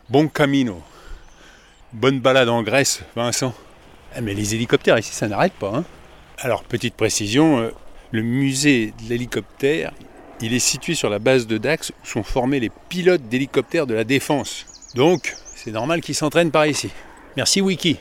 Bon 0.08 0.28
camino. 0.28 0.82
Bonne 1.92 2.20
balade 2.20 2.48
en 2.48 2.62
Grèce, 2.62 3.02
Vincent. 3.14 3.54
Ah, 4.14 4.20
mais 4.22 4.32
les 4.32 4.54
hélicoptères 4.54 4.98
ici, 4.98 5.12
ça 5.12 5.28
n'arrête 5.28 5.52
pas. 5.52 5.72
Hein 5.74 5.84
Alors, 6.38 6.64
petite 6.64 6.94
précision, 6.94 7.58
euh, 7.58 7.70
le 8.12 8.22
musée 8.22 8.94
de 9.02 9.08
l'hélicoptère, 9.10 9.92
il 10.40 10.54
est 10.54 10.58
situé 10.58 10.94
sur 10.94 11.10
la 11.10 11.18
base 11.18 11.46
de 11.46 11.58
Dax 11.58 11.90
où 11.90 12.06
sont 12.06 12.22
formés 12.22 12.60
les 12.60 12.70
pilotes 12.88 13.28
d'hélicoptères 13.28 13.86
de 13.86 13.94
la 13.94 14.04
défense. 14.04 14.66
Donc, 14.94 15.34
c'est 15.54 15.70
normal 15.70 16.00
qu'ils 16.00 16.14
s'entraînent 16.14 16.50
par 16.50 16.66
ici. 16.66 16.90
Merci 17.36 17.60
Wiki. 17.60 17.98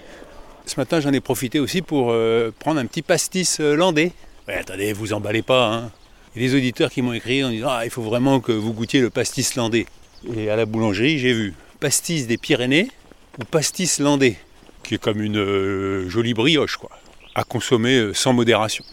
Ce 0.65 0.79
matin, 0.79 1.01
j'en 1.01 1.11
ai 1.11 1.19
profité 1.19 1.59
aussi 1.59 1.81
pour 1.81 2.11
euh, 2.11 2.53
prendre 2.57 2.79
un 2.79 2.85
petit 2.85 3.01
pastis 3.01 3.59
euh, 3.59 3.75
landais. 3.75 4.13
Ouais, 4.47 4.57
attendez, 4.57 4.93
vous 4.93 5.11
emballez 5.13 5.41
pas. 5.41 5.73
Hein. 5.73 5.91
A 6.35 6.39
des 6.39 6.53
auditeurs 6.53 6.91
qui 6.91 7.01
m'ont 7.01 7.13
écrit 7.13 7.43
en 7.43 7.49
disant 7.49 7.69
Ah, 7.71 7.85
il 7.85 7.89
faut 7.89 8.03
vraiment 8.03 8.39
que 8.39 8.51
vous 8.51 8.73
goûtiez 8.73 9.01
le 9.01 9.09
pastis 9.09 9.55
landais. 9.55 9.87
Et 10.35 10.51
à 10.51 10.55
la 10.55 10.67
boulangerie, 10.67 11.17
j'ai 11.17 11.33
vu 11.33 11.55
pastis 11.79 12.27
des 12.27 12.37
Pyrénées 12.37 12.91
ou 13.39 13.43
pastis 13.45 13.99
landais, 13.99 14.37
qui 14.83 14.95
est 14.95 14.97
comme 14.99 15.21
une 15.21 15.37
euh, 15.37 16.09
jolie 16.09 16.35
brioche, 16.35 16.77
quoi, 16.77 16.91
à 17.33 17.43
consommer 17.43 17.97
euh, 17.97 18.13
sans 18.13 18.33
modération. 18.33 18.85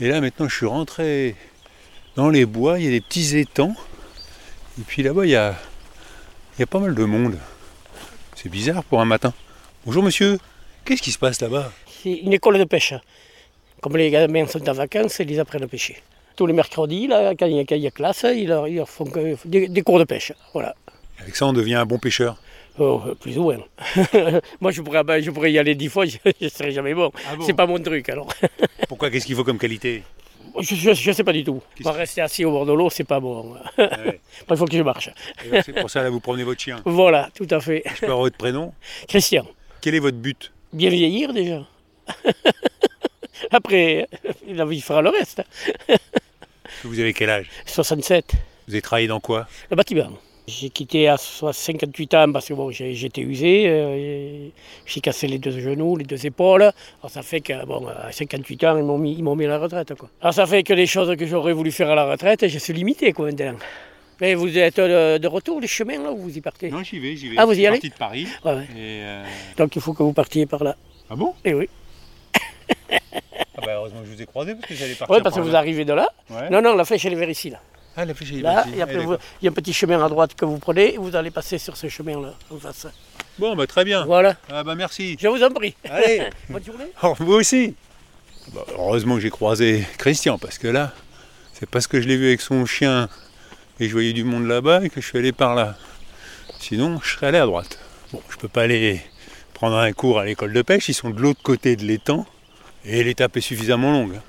Et 0.00 0.08
là, 0.08 0.20
maintenant, 0.20 0.48
je 0.48 0.54
suis 0.54 0.66
rentré 0.66 1.34
dans 2.14 2.30
les 2.30 2.46
bois, 2.46 2.78
il 2.78 2.84
y 2.84 2.88
a 2.88 2.90
des 2.90 3.00
petits 3.00 3.36
étangs. 3.36 3.74
Et 4.78 4.82
puis 4.86 5.02
là-bas, 5.02 5.26
il 5.26 5.30
y 5.30 5.36
a, 5.36 5.56
il 6.56 6.60
y 6.60 6.62
a 6.62 6.66
pas 6.66 6.78
mal 6.78 6.94
de 6.94 7.04
monde. 7.04 7.38
C'est 8.36 8.48
bizarre 8.48 8.84
pour 8.84 9.00
un 9.00 9.04
matin. 9.04 9.34
Bonjour 9.84 10.04
monsieur, 10.04 10.38
qu'est-ce 10.84 11.02
qui 11.02 11.10
se 11.10 11.18
passe 11.18 11.40
là-bas? 11.40 11.72
C'est 12.04 12.12
une 12.12 12.32
école 12.32 12.58
de 12.58 12.64
pêche. 12.64 12.94
Comme 13.82 13.96
les 13.98 14.10
gamins 14.10 14.46
sont 14.46 14.66
en 14.68 14.72
vacances, 14.72 15.18
ils 15.18 15.38
apprennent 15.40 15.64
à 15.64 15.68
pêcher. 15.68 15.96
Tous 16.36 16.46
les 16.46 16.54
mercredis, 16.54 17.08
là, 17.08 17.34
quand 17.38 17.44
il 17.46 17.56
y 17.56 17.60
a, 17.74 17.76
y 17.76 17.92
classe, 17.92 18.24
ils 18.34 18.48
leur, 18.48 18.66
ils 18.68 18.76
leur 18.76 18.88
font 18.88 19.04
que- 19.04 19.36
des, 19.44 19.68
des 19.68 19.82
cours 19.82 19.98
de 19.98 20.04
pêche. 20.04 20.32
Voilà. 20.54 20.74
Avec 21.20 21.36
ça, 21.36 21.46
on 21.46 21.52
devient 21.52 21.74
un 21.74 21.84
bon 21.84 21.98
pêcheur. 21.98 22.36
Oh, 22.78 23.02
plus 23.20 23.36
ou 23.36 23.42
moins. 23.42 23.58
Moi, 24.60 24.70
je 24.70 24.80
pourrais, 24.80 25.04
ben, 25.04 25.20
je 25.22 25.30
pourrais 25.30 25.52
y 25.52 25.58
aller 25.58 25.74
dix 25.74 25.88
fois, 25.90 26.06
je 26.06 26.16
ne 26.40 26.48
serais 26.48 26.70
jamais 26.70 26.94
bon. 26.94 27.10
Ah 27.30 27.36
bon 27.36 27.44
C'est 27.44 27.52
pas 27.52 27.66
mon 27.66 27.78
truc, 27.78 28.08
alors. 28.08 28.32
Pourquoi 28.88 29.10
Qu'est-ce 29.10 29.26
qu'il 29.26 29.36
faut 29.36 29.44
comme 29.44 29.58
qualité? 29.58 30.02
Je 30.60 31.08
ne 31.08 31.12
sais 31.14 31.24
pas 31.24 31.32
du 31.32 31.44
tout. 31.44 31.60
Moi, 31.82 31.92
rester 31.92 32.20
assis 32.20 32.44
au 32.44 32.50
bord 32.50 32.64
de 32.66 32.72
l'eau, 32.72 32.88
c'est 32.88 33.04
pas 33.04 33.20
bon. 33.20 33.54
Ouais. 33.78 34.20
Il 34.50 34.56
faut 34.56 34.64
que 34.66 34.76
je 34.76 34.82
marche. 34.82 35.10
C'est 35.64 35.72
pour 35.74 35.90
ça 35.90 36.02
là 36.02 36.10
vous 36.10 36.20
promenez 36.20 36.44
votre 36.44 36.60
chien. 36.60 36.80
Voilà, 36.84 37.30
tout 37.34 37.46
à 37.50 37.58
fait. 37.60 37.82
Je 37.94 38.00
peux 38.00 38.06
avoir 38.06 38.20
votre 38.20 38.36
prénom? 38.36 38.72
Christian, 39.08 39.46
Quel 39.80 39.94
est 39.94 39.98
votre 39.98 40.18
but? 40.18 40.52
Bien 40.72 40.90
vieillir 40.90 41.32
déjà. 41.32 41.62
Après, 43.56 44.08
la 44.48 44.64
vie 44.64 44.80
fera 44.80 45.02
le 45.02 45.10
reste. 45.10 45.42
Vous 46.84 46.98
avez 46.98 47.12
quel 47.12 47.30
âge? 47.30 47.46
67. 47.66 48.32
Vous 48.66 48.74
avez 48.74 48.82
travaillé 48.82 49.06
dans 49.08 49.20
quoi? 49.20 49.46
Le 49.70 49.76
bâtiment. 49.76 50.10
J'ai 50.48 50.70
quitté 50.70 51.06
à 51.08 51.16
58 51.16 52.14
ans 52.14 52.32
parce 52.32 52.48
que 52.48 52.54
bon, 52.54 52.70
j'étais 52.72 53.20
usé. 53.20 53.64
euh, 53.68 54.48
j'ai 54.86 55.00
cassé 55.00 55.28
les 55.28 55.38
deux 55.38 55.52
genoux, 55.60 55.96
les 55.96 56.04
deux 56.04 56.26
épaules. 56.26 56.62
Alors 56.62 57.10
ça 57.10 57.22
fait 57.22 57.40
que 57.40 57.64
bon, 57.64 57.86
à 57.86 58.10
58 58.10 58.64
ans, 58.64 58.76
ils 58.76 58.82
m'ont 58.82 58.98
mis, 58.98 59.12
ils 59.14 59.22
m'ont 59.22 59.36
mis 59.36 59.44
à 59.44 59.48
la 59.48 59.58
retraite. 59.58 59.94
Quoi. 59.94 60.08
Alors 60.20 60.34
ça 60.34 60.46
fait 60.46 60.64
que 60.64 60.72
les 60.72 60.86
choses 60.86 61.14
que 61.16 61.26
j'aurais 61.26 61.52
voulu 61.52 61.70
faire 61.70 61.90
à 61.90 61.94
la 61.94 62.06
retraite, 62.06 62.48
je 62.48 62.58
suis 62.58 62.72
limité 62.72 63.12
quoi, 63.12 63.26
maintenant. 63.26 63.54
Mais 64.20 64.34
vous 64.34 64.58
êtes 64.58 64.78
euh, 64.80 65.18
de 65.18 65.28
retour, 65.28 65.60
les 65.60 65.68
chemins 65.68 66.02
là, 66.02 66.10
où 66.10 66.16
vous 66.16 66.36
y 66.36 66.40
partez? 66.40 66.70
Non, 66.70 66.82
j'y 66.82 66.98
vais, 66.98 67.14
j'y 67.16 67.28
vais. 67.28 67.36
Ah, 67.38 67.44
vous 67.44 67.52
y 67.52 67.54
Je 67.54 67.60
suis 67.60 67.66
allez 67.66 67.76
parti 67.78 67.90
de 67.90 67.94
Paris. 67.94 68.26
Ouais, 68.44 68.52
ouais. 68.54 68.64
Et 68.74 69.02
euh, 69.04 69.24
Donc 69.56 69.76
il 69.76 69.82
faut 69.82 69.92
que 69.94 70.02
vous 70.02 70.12
partiez 70.12 70.46
par 70.46 70.64
là. 70.64 70.76
Ah 71.08 71.14
bon? 71.14 71.34
Et 71.44 71.54
oui. 71.54 71.68
Ah 72.90 73.60
bah 73.64 73.72
heureusement 73.74 74.00
que 74.00 74.06
je 74.06 74.12
vous 74.14 74.22
ai 74.22 74.26
croisé 74.26 74.54
parce 74.54 74.66
que 74.66 74.74
j'allais 74.74 74.94
partir. 74.94 75.14
Oui, 75.16 75.22
parce 75.22 75.34
que 75.36 75.40
vous 75.40 75.50
là. 75.50 75.58
arrivez 75.58 75.84
de 75.84 75.92
là. 75.92 76.08
Ouais. 76.30 76.50
Non, 76.50 76.62
non, 76.62 76.74
la 76.76 76.84
flèche 76.84 77.04
elle 77.04 77.12
est 77.12 77.16
vers 77.16 77.28
ici. 77.30 77.50
Là, 77.50 77.60
Ah, 77.96 78.04
la 78.04 78.14
flèche 78.14 78.32
est 78.32 78.40
là 78.40 78.64
ici. 78.66 78.78
et 78.78 78.82
après 78.82 78.98
vous- 78.98 79.10
d'accord. 79.12 79.26
il 79.40 79.44
y 79.44 79.48
a 79.48 79.50
un 79.50 79.54
petit 79.54 79.72
chemin 79.72 80.04
à 80.04 80.08
droite 80.08 80.34
que 80.34 80.44
vous 80.44 80.58
prenez 80.58 80.94
et 80.94 80.96
vous 80.98 81.14
allez 81.16 81.30
passer 81.30 81.58
sur 81.58 81.76
ce 81.76 81.88
chemin-là 81.88 82.34
en 82.50 82.58
face. 82.58 82.86
Bon, 83.38 83.54
bah 83.56 83.66
très 83.66 83.84
bien. 83.84 84.04
Voilà, 84.04 84.36
Ah 84.50 84.62
bah 84.64 84.74
merci. 84.74 85.16
je 85.20 85.28
vous 85.28 85.42
en 85.42 85.50
prie. 85.50 85.74
Allez, 85.88 86.22
Bonne 86.50 86.64
journée. 86.64 86.86
oh, 87.02 87.14
vous 87.18 87.32
aussi. 87.34 87.74
Bah, 88.52 88.64
heureusement 88.76 89.14
que 89.16 89.20
j'ai 89.20 89.30
croisé 89.30 89.86
Christian 89.98 90.38
parce 90.38 90.58
que 90.58 90.68
là, 90.68 90.92
c'est 91.52 91.68
parce 91.68 91.86
que 91.86 92.00
je 92.00 92.08
l'ai 92.08 92.16
vu 92.16 92.26
avec 92.28 92.40
son 92.40 92.66
chien 92.66 93.08
et 93.80 93.86
je 93.88 93.92
voyais 93.92 94.12
du 94.12 94.24
monde 94.24 94.46
là-bas 94.46 94.84
et 94.84 94.90
que 94.90 95.00
je 95.00 95.06
suis 95.06 95.18
allé 95.18 95.32
par 95.32 95.54
là. 95.54 95.76
Sinon, 96.58 97.00
je 97.02 97.10
serais 97.14 97.28
allé 97.28 97.38
à 97.38 97.46
droite. 97.46 97.78
Bon, 98.12 98.20
je 98.30 98.36
peux 98.36 98.48
pas 98.48 98.62
aller 98.62 99.00
prendre 99.54 99.76
un 99.76 99.92
cours 99.92 100.18
à 100.18 100.24
l'école 100.24 100.52
de 100.52 100.62
pêche, 100.62 100.88
ils 100.88 100.94
sont 100.94 101.10
de 101.10 101.20
l'autre 101.20 101.40
côté 101.42 101.76
de 101.76 101.84
l'étang 101.84 102.26
et 102.84 103.04
l'étape 103.04 103.36
est 103.36 103.40
suffisamment 103.40 103.92
longue. 103.92 104.20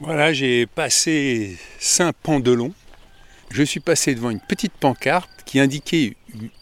Voilà, 0.00 0.32
j'ai 0.32 0.66
passé 0.66 1.56
Saint-Pandelon. 1.78 2.72
Je 3.50 3.62
suis 3.62 3.80
passé 3.80 4.14
devant 4.14 4.30
une 4.30 4.40
petite 4.40 4.72
pancarte 4.72 5.30
qui 5.44 5.60
indiquait 5.60 6.16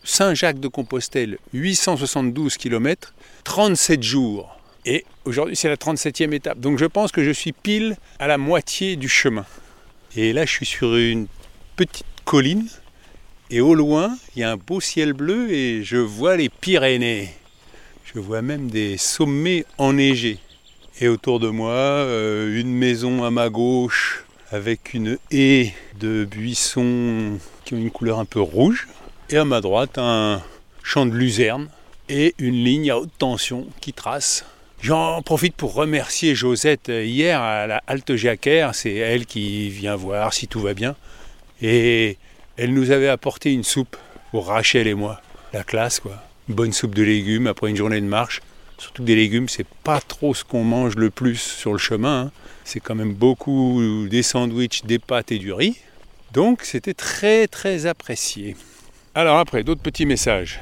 Saint-Jacques-de-Compostelle, 0.04 1.38
872 1.52 2.57
km, 2.57 3.14
37 3.45 4.02
jours. 4.02 4.61
Et 4.85 5.04
aujourd'hui, 5.25 5.57
c'est 5.57 5.69
la 5.69 5.76
37e 5.76 6.33
étape. 6.33 6.61
Donc 6.61 6.78
je 6.78 6.85
pense 6.85 7.11
que 7.11 7.25
je 7.25 7.31
suis 7.31 7.52
pile 7.52 7.97
à 8.19 8.26
la 8.26 8.38
moitié 8.38 8.97
du 8.97 9.09
chemin. 9.09 9.47
Et 10.16 10.33
là, 10.33 10.45
je 10.45 10.50
suis 10.50 10.66
sur 10.66 10.95
une 10.95 11.26
petite 11.76 12.07
colline. 12.25 12.69
Et 13.50 13.61
au 13.61 13.75
loin, 13.75 14.16
il 14.37 14.40
y 14.40 14.43
a 14.43 14.52
un 14.52 14.57
beau 14.57 14.81
ciel 14.81 15.12
bleu 15.12 15.50
et 15.50 15.83
je 15.83 15.97
vois 15.97 16.37
les 16.37 16.49
Pyrénées. 16.49 17.31
Je 18.04 18.21
vois 18.21 18.43
même 18.43 18.71
des 18.71 18.97
sommets 18.97 19.64
enneigés. 19.78 20.38
Et 21.01 21.09
autour 21.09 21.41
de 21.41 21.49
moi, 21.49 21.73
euh, 21.73 22.61
une 22.61 22.73
maison 22.73 23.25
à 23.25 23.31
ma 23.33 23.49
gauche 23.49 24.25
avec 24.53 24.95
une 24.95 25.19
haie 25.33 25.75
de 25.99 26.25
buissons 26.25 27.41
qui 27.65 27.75
ont 27.75 27.79
une 27.79 27.91
couleur 27.91 28.21
un 28.21 28.25
peu 28.25 28.41
rouge. 28.41 28.87
Et 29.29 29.37
à 29.37 29.45
ma 29.45 29.61
droite, 29.61 29.99
un 29.99 30.41
champ 30.85 31.05
de 31.05 31.11
luzerne 31.13 31.69
et 32.09 32.37
une 32.39 32.55
ligne 32.55 32.93
à 32.93 32.99
haute 32.99 33.11
tension 33.19 33.67
qui 33.81 33.93
trace. 33.93 34.45
J'en 34.83 35.21
profite 35.23 35.57
pour 35.57 35.75
remercier 35.75 36.37
Josette 36.37 36.91
euh, 36.91 37.05
hier 37.05 37.41
à 37.41 37.67
la 37.67 37.83
halte 37.89 38.15
Jacquère. 38.15 38.77
C'est 38.77 38.95
elle 38.95 39.27
qui 39.27 39.71
vient 39.71 39.97
voir 39.97 40.33
si 40.33 40.47
tout 40.47 40.61
va 40.61 40.75
bien. 40.75 40.95
Et 41.61 42.19
elle 42.57 42.73
nous 42.73 42.93
avait 42.93 43.09
apporté 43.09 43.53
une 43.53 43.65
soupe 43.65 43.97
pour 44.31 44.47
Rachel 44.47 44.87
et 44.87 44.95
moi. 44.95 45.21
La 45.53 45.65
classe, 45.65 45.99
quoi. 45.99 46.23
Bonne 46.49 46.73
soupe 46.73 46.95
de 46.95 47.03
légumes 47.03 47.49
après 47.49 47.71
une 47.71 47.77
journée 47.77 48.01
de 48.01 48.07
marche. 48.07 48.43
Surtout 48.85 49.03
des 49.03 49.17
légumes, 49.17 49.49
c'est 49.49 49.67
pas 49.83 49.99
trop 49.99 50.35
ce 50.35 50.45
qu'on 50.45 50.62
mange 50.62 50.97
le 50.97 51.09
plus 51.09 51.41
sur 51.41 51.73
le 51.73 51.79
chemin. 51.79 52.25
hein. 52.26 52.33
C'est 52.64 52.81
quand 52.81 52.95
même 52.95 53.14
beaucoup 53.14 54.07
des 54.11 54.23
sandwichs, 54.23 54.85
des 54.85 54.99
pâtes 54.99 55.33
et 55.33 55.38
du 55.38 55.55
riz. 55.55 55.79
Donc 56.35 56.64
c'était 56.64 56.93
très 56.93 57.47
très 57.47 57.87
apprécié. 57.87 58.57
Alors 59.14 59.38
après, 59.38 59.64
d'autres 59.64 59.81
petits 59.81 60.05
messages. 60.05 60.61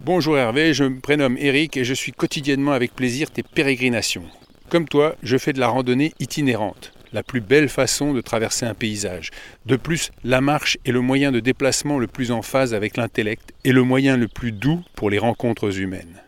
Bonjour 0.00 0.36
Hervé, 0.36 0.74
je 0.74 0.84
me 0.84 1.00
prénomme 1.00 1.38
Eric 1.38 1.78
et 1.78 1.84
je 1.84 1.94
suis 1.94 2.12
quotidiennement 2.12 2.72
avec 2.72 2.94
plaisir 2.94 3.30
tes 3.30 3.42
pérégrinations. 3.42 4.24
Comme 4.68 4.86
toi, 4.86 5.16
je 5.22 5.38
fais 5.38 5.54
de 5.54 5.60
la 5.60 5.68
randonnée 5.68 6.12
itinérante, 6.20 6.92
la 7.14 7.22
plus 7.22 7.40
belle 7.40 7.70
façon 7.70 8.12
de 8.12 8.20
traverser 8.20 8.66
un 8.66 8.74
paysage. 8.74 9.30
De 9.64 9.76
plus, 9.76 10.10
la 10.22 10.42
marche 10.42 10.76
est 10.84 10.92
le 10.92 11.00
moyen 11.00 11.32
de 11.32 11.40
déplacement 11.40 11.98
le 11.98 12.08
plus 12.08 12.30
en 12.30 12.42
phase 12.42 12.74
avec 12.74 12.98
l'intellect 12.98 13.54
et 13.64 13.72
le 13.72 13.84
moyen 13.84 14.18
le 14.18 14.28
plus 14.28 14.52
doux 14.52 14.82
pour 14.94 15.08
les 15.08 15.18
rencontres 15.18 15.78
humaines. 15.78 16.21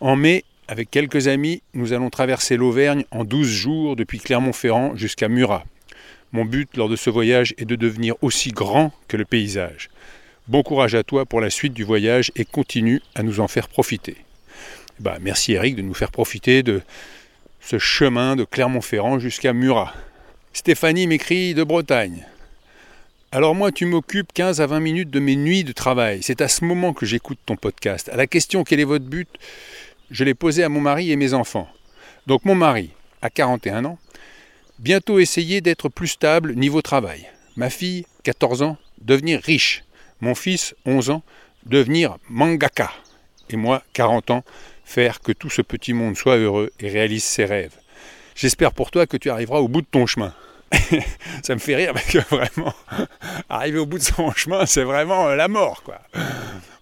En 0.00 0.16
mai, 0.16 0.44
avec 0.66 0.90
quelques 0.90 1.28
amis, 1.28 1.62
nous 1.74 1.92
allons 1.92 2.08
traverser 2.08 2.56
l'Auvergne 2.56 3.04
en 3.10 3.24
12 3.24 3.46
jours 3.46 3.96
depuis 3.96 4.18
Clermont-Ferrand 4.18 4.96
jusqu'à 4.96 5.28
Murat. 5.28 5.64
Mon 6.32 6.46
but 6.46 6.74
lors 6.74 6.88
de 6.88 6.96
ce 6.96 7.10
voyage 7.10 7.54
est 7.58 7.66
de 7.66 7.76
devenir 7.76 8.14
aussi 8.22 8.50
grand 8.50 8.92
que 9.08 9.18
le 9.18 9.26
paysage. 9.26 9.90
Bon 10.48 10.62
courage 10.62 10.94
à 10.94 11.02
toi 11.02 11.26
pour 11.26 11.42
la 11.42 11.50
suite 11.50 11.74
du 11.74 11.84
voyage 11.84 12.32
et 12.34 12.46
continue 12.46 13.02
à 13.14 13.22
nous 13.22 13.40
en 13.40 13.48
faire 13.48 13.68
profiter. 13.68 14.16
Bah, 15.00 15.18
merci 15.20 15.52
Eric 15.52 15.76
de 15.76 15.82
nous 15.82 15.92
faire 15.92 16.10
profiter 16.10 16.62
de 16.62 16.80
ce 17.60 17.78
chemin 17.78 18.36
de 18.36 18.44
Clermont-Ferrand 18.44 19.18
jusqu'à 19.18 19.52
Murat. 19.52 19.92
Stéphanie 20.54 21.06
m'écrit 21.06 21.52
de 21.52 21.62
Bretagne. 21.62 22.26
Alors 23.32 23.54
moi, 23.54 23.70
tu 23.70 23.84
m'occupes 23.84 24.32
15 24.32 24.60
à 24.60 24.66
20 24.66 24.80
minutes 24.80 25.10
de 25.10 25.20
mes 25.20 25.36
nuits 25.36 25.62
de 25.62 25.72
travail. 25.72 26.20
C'est 26.22 26.40
à 26.40 26.48
ce 26.48 26.64
moment 26.64 26.94
que 26.94 27.06
j'écoute 27.06 27.38
ton 27.44 27.54
podcast. 27.54 28.08
À 28.08 28.16
la 28.16 28.26
question 28.26 28.64
quel 28.64 28.80
est 28.80 28.84
votre 28.84 29.04
but, 29.04 29.28
je 30.10 30.24
l'ai 30.24 30.34
posée 30.34 30.64
à 30.64 30.68
mon 30.68 30.80
mari 30.80 31.10
et 31.10 31.16
mes 31.16 31.34
enfants. 31.34 31.68
Donc 32.26 32.44
mon 32.44 32.54
mari, 32.54 32.90
à 33.22 33.30
41 33.30 33.84
ans, 33.84 33.98
bientôt 34.78 35.18
essayer 35.18 35.60
d'être 35.60 35.88
plus 35.88 36.08
stable 36.08 36.54
niveau 36.54 36.82
travail. 36.82 37.28
Ma 37.56 37.70
fille, 37.70 38.06
14 38.24 38.62
ans, 38.62 38.76
devenir 39.00 39.40
riche. 39.40 39.84
Mon 40.20 40.34
fils, 40.34 40.74
11 40.86 41.10
ans, 41.10 41.22
devenir 41.66 42.18
mangaka. 42.28 42.90
Et 43.48 43.56
moi, 43.56 43.82
40 43.92 44.30
ans, 44.30 44.44
faire 44.84 45.20
que 45.20 45.32
tout 45.32 45.50
ce 45.50 45.62
petit 45.62 45.92
monde 45.92 46.16
soit 46.16 46.36
heureux 46.36 46.70
et 46.80 46.88
réalise 46.88 47.24
ses 47.24 47.44
rêves. 47.44 47.76
J'espère 48.34 48.72
pour 48.72 48.90
toi 48.90 49.06
que 49.06 49.16
tu 49.16 49.30
arriveras 49.30 49.58
au 49.58 49.68
bout 49.68 49.82
de 49.82 49.86
ton 49.90 50.06
chemin. 50.06 50.34
ça 51.42 51.54
me 51.54 51.58
fait 51.60 51.76
rire 51.76 51.92
parce 51.92 52.06
que 52.06 52.18
vraiment, 52.34 52.74
arriver 53.48 53.78
au 53.78 53.86
bout 53.86 53.98
de 53.98 54.04
son 54.04 54.30
chemin, 54.32 54.66
c'est 54.66 54.84
vraiment 54.84 55.28
euh, 55.28 55.36
la 55.36 55.48
mort, 55.48 55.82
quoi. 55.82 56.00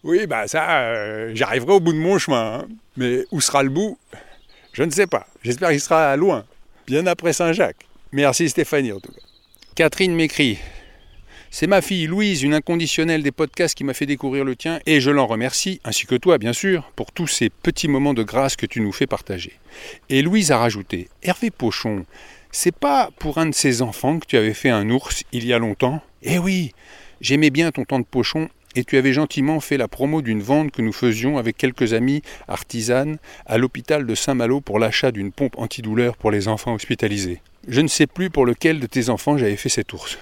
Oui, 0.04 0.26
bah 0.26 0.47
ça, 0.47 0.80
euh, 0.80 1.33
j'arriverai 1.35 1.73
au 1.73 1.80
bout 1.80 1.92
de 1.92 1.99
mon 1.99 2.18
chemin. 2.18 2.61
hein. 2.61 2.68
Mais 2.97 3.25
où 3.30 3.40
sera 3.40 3.62
le 3.62 3.71
bout? 3.71 3.99
Je 4.73 4.83
ne 4.83 4.90
sais 4.90 5.07
pas. 5.07 5.26
J'espère 5.42 5.71
qu'il 5.71 5.80
sera 5.80 6.16
loin, 6.16 6.45
bien 6.87 7.07
après 7.07 7.33
Saint-Jacques. 7.33 7.87
Merci 8.12 8.49
Stéphanie 8.49 8.92
en 8.92 9.00
tout 9.00 9.12
cas. 9.12 9.21
Catherine 9.75 10.14
m'écrit 10.14 10.59
c'est 11.50 11.66
ma 11.66 11.80
fille 11.80 12.07
Louise, 12.07 12.42
une 12.42 12.52
inconditionnelle 12.52 13.23
des 13.23 13.33
podcasts 13.33 13.75
qui 13.75 13.83
m'a 13.83 13.95
fait 13.95 14.04
découvrir 14.04 14.45
le 14.45 14.54
tien, 14.54 14.80
et 14.85 15.00
je 15.00 15.11
l'en 15.11 15.26
remercie, 15.26 15.80
ainsi 15.83 16.07
que 16.07 16.14
toi 16.14 16.37
bien 16.37 16.52
sûr, 16.52 16.90
pour 16.95 17.11
tous 17.11 17.26
ces 17.26 17.49
petits 17.49 17.88
moments 17.88 18.12
de 18.12 18.23
grâce 18.23 18.54
que 18.54 18.66
tu 18.66 18.83
nous 18.83 18.92
fais 18.92 19.07
partager. 19.07 19.52
Et 20.11 20.21
Louise 20.21 20.52
a 20.52 20.59
rajouté 20.59 21.09
Hervé 21.23 21.50
Pochon, 21.50 22.04
c'est 22.61 22.75
pas 22.75 23.11
pour 23.21 23.38
un 23.38 23.47
de 23.47 23.55
ses 23.55 23.83
enfants 23.83 24.19
que 24.19 24.27
tu 24.27 24.37
avais 24.37 24.53
fait 24.53 24.69
un 24.69 24.91
ours 24.91 25.23
il 25.31 25.47
y 25.47 25.53
a 25.53 25.61
longtemps 25.61 26.03
Eh 26.25 26.41
oui, 26.41 26.73
j'aimais 27.21 27.50
bien 27.50 27.71
ton 27.71 27.85
temps 27.85 28.00
de 28.00 28.05
Pochon, 28.05 28.49
et 28.75 28.83
tu 28.83 28.97
avais 28.97 29.12
gentiment 29.12 29.61
fait 29.61 29.77
la 29.77 29.87
promo 29.87 30.23
d'une 30.23 30.43
vente 30.43 30.73
que 30.73 30.83
nous 30.83 30.93
faisions 30.93 31.38
avec 31.38 31.57
quelques 31.57 31.93
amis 31.93 32.21
artisanes 32.49 33.19
à 33.47 33.59
l'hôpital 33.59 34.07
de 34.07 34.15
Saint-Malo 34.17 34.61
pour 34.61 34.81
l'achat 34.81 35.12
d'une 35.12 35.31
pompe 35.31 35.57
antidouleur 35.57 36.17
pour 36.17 36.33
les 36.33 36.49
enfants 36.49 36.75
hospitalisés. 36.75 37.41
Je 37.69 37.81
ne 37.81 37.87
sais 37.87 38.09
plus 38.09 38.29
pour 38.29 38.45
lequel 38.45 38.81
de 38.81 38.87
tes 38.87 39.09
enfants 39.09 39.38
j'avais 39.38 39.55
fait 39.55 39.69
cet 39.69 39.93
ours. 39.93 40.19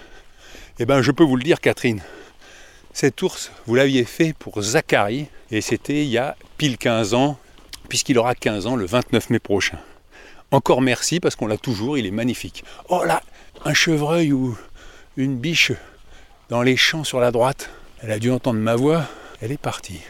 Eh 0.78 0.84
bien, 0.84 1.00
je 1.00 1.12
peux 1.12 1.24
vous 1.24 1.36
le 1.36 1.42
dire, 1.42 1.58
Catherine, 1.58 2.02
cet 2.92 3.22
ours, 3.22 3.50
vous 3.66 3.76
l'aviez 3.76 4.04
fait 4.04 4.34
pour 4.38 4.60
Zachary, 4.60 5.28
et 5.50 5.62
c'était 5.62 6.02
il 6.02 6.10
y 6.10 6.18
a 6.18 6.36
pile 6.58 6.76
15 6.76 7.14
ans, 7.14 7.38
puisqu'il 7.88 8.18
aura 8.18 8.34
15 8.34 8.66
ans 8.66 8.76
le 8.76 8.84
29 8.84 9.30
mai 9.30 9.38
prochain. 9.38 9.78
Encore 10.50 10.80
merci, 10.80 11.20
parce 11.20 11.36
qu'on 11.36 11.46
l'a 11.46 11.58
toujours, 11.58 11.98
il 11.98 12.06
est 12.06 12.10
magnifique. 12.10 12.64
Oh 12.88 13.04
là, 13.04 13.22
un 13.64 13.74
chevreuil 13.74 14.32
ou 14.32 14.56
une 15.16 15.36
biche 15.36 15.72
dans 16.48 16.62
les 16.62 16.76
champs 16.76 17.04
sur 17.04 17.20
la 17.20 17.30
droite. 17.30 17.70
Elle 18.02 18.12
a 18.12 18.18
dû 18.18 18.30
entendre 18.30 18.60
ma 18.60 18.76
voix, 18.76 19.06
elle 19.40 19.52
est 19.52 19.60
partie. 19.60 20.00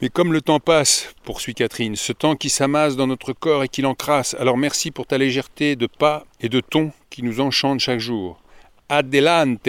Mais 0.00 0.08
comme 0.08 0.32
le 0.32 0.40
temps 0.40 0.60
passe, 0.60 1.14
poursuit 1.24 1.54
Catherine, 1.54 1.96
ce 1.96 2.12
temps 2.12 2.36
qui 2.36 2.50
s'amasse 2.50 2.96
dans 2.96 3.06
notre 3.06 3.32
corps 3.32 3.62
et 3.64 3.68
qui 3.68 3.82
l'encrasse, 3.82 4.34
alors 4.38 4.56
merci 4.56 4.90
pour 4.90 5.06
ta 5.06 5.16
légèreté 5.16 5.76
de 5.76 5.86
pas 5.86 6.24
et 6.40 6.48
de 6.48 6.60
ton 6.60 6.92
qui 7.08 7.22
nous 7.22 7.40
enchante 7.40 7.80
chaque 7.80 8.00
jour. 8.00 8.40
Adelante 8.88 9.68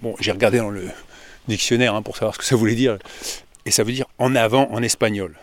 Bon, 0.00 0.16
j'ai 0.20 0.32
regardé 0.32 0.58
dans 0.58 0.70
le 0.70 0.88
dictionnaire 1.48 1.94
hein, 1.94 2.02
pour 2.02 2.16
savoir 2.16 2.34
ce 2.34 2.38
que 2.38 2.44
ça 2.44 2.56
voulait 2.56 2.74
dire. 2.74 2.98
Et 3.64 3.70
ça 3.70 3.84
veut 3.84 3.92
dire 3.92 4.06
en 4.18 4.34
avant 4.34 4.68
en 4.72 4.82
espagnol. 4.82 5.36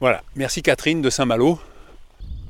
Voilà. 0.00 0.22
Merci 0.36 0.62
Catherine 0.62 1.02
de 1.02 1.10
Saint-Malo. 1.10 1.58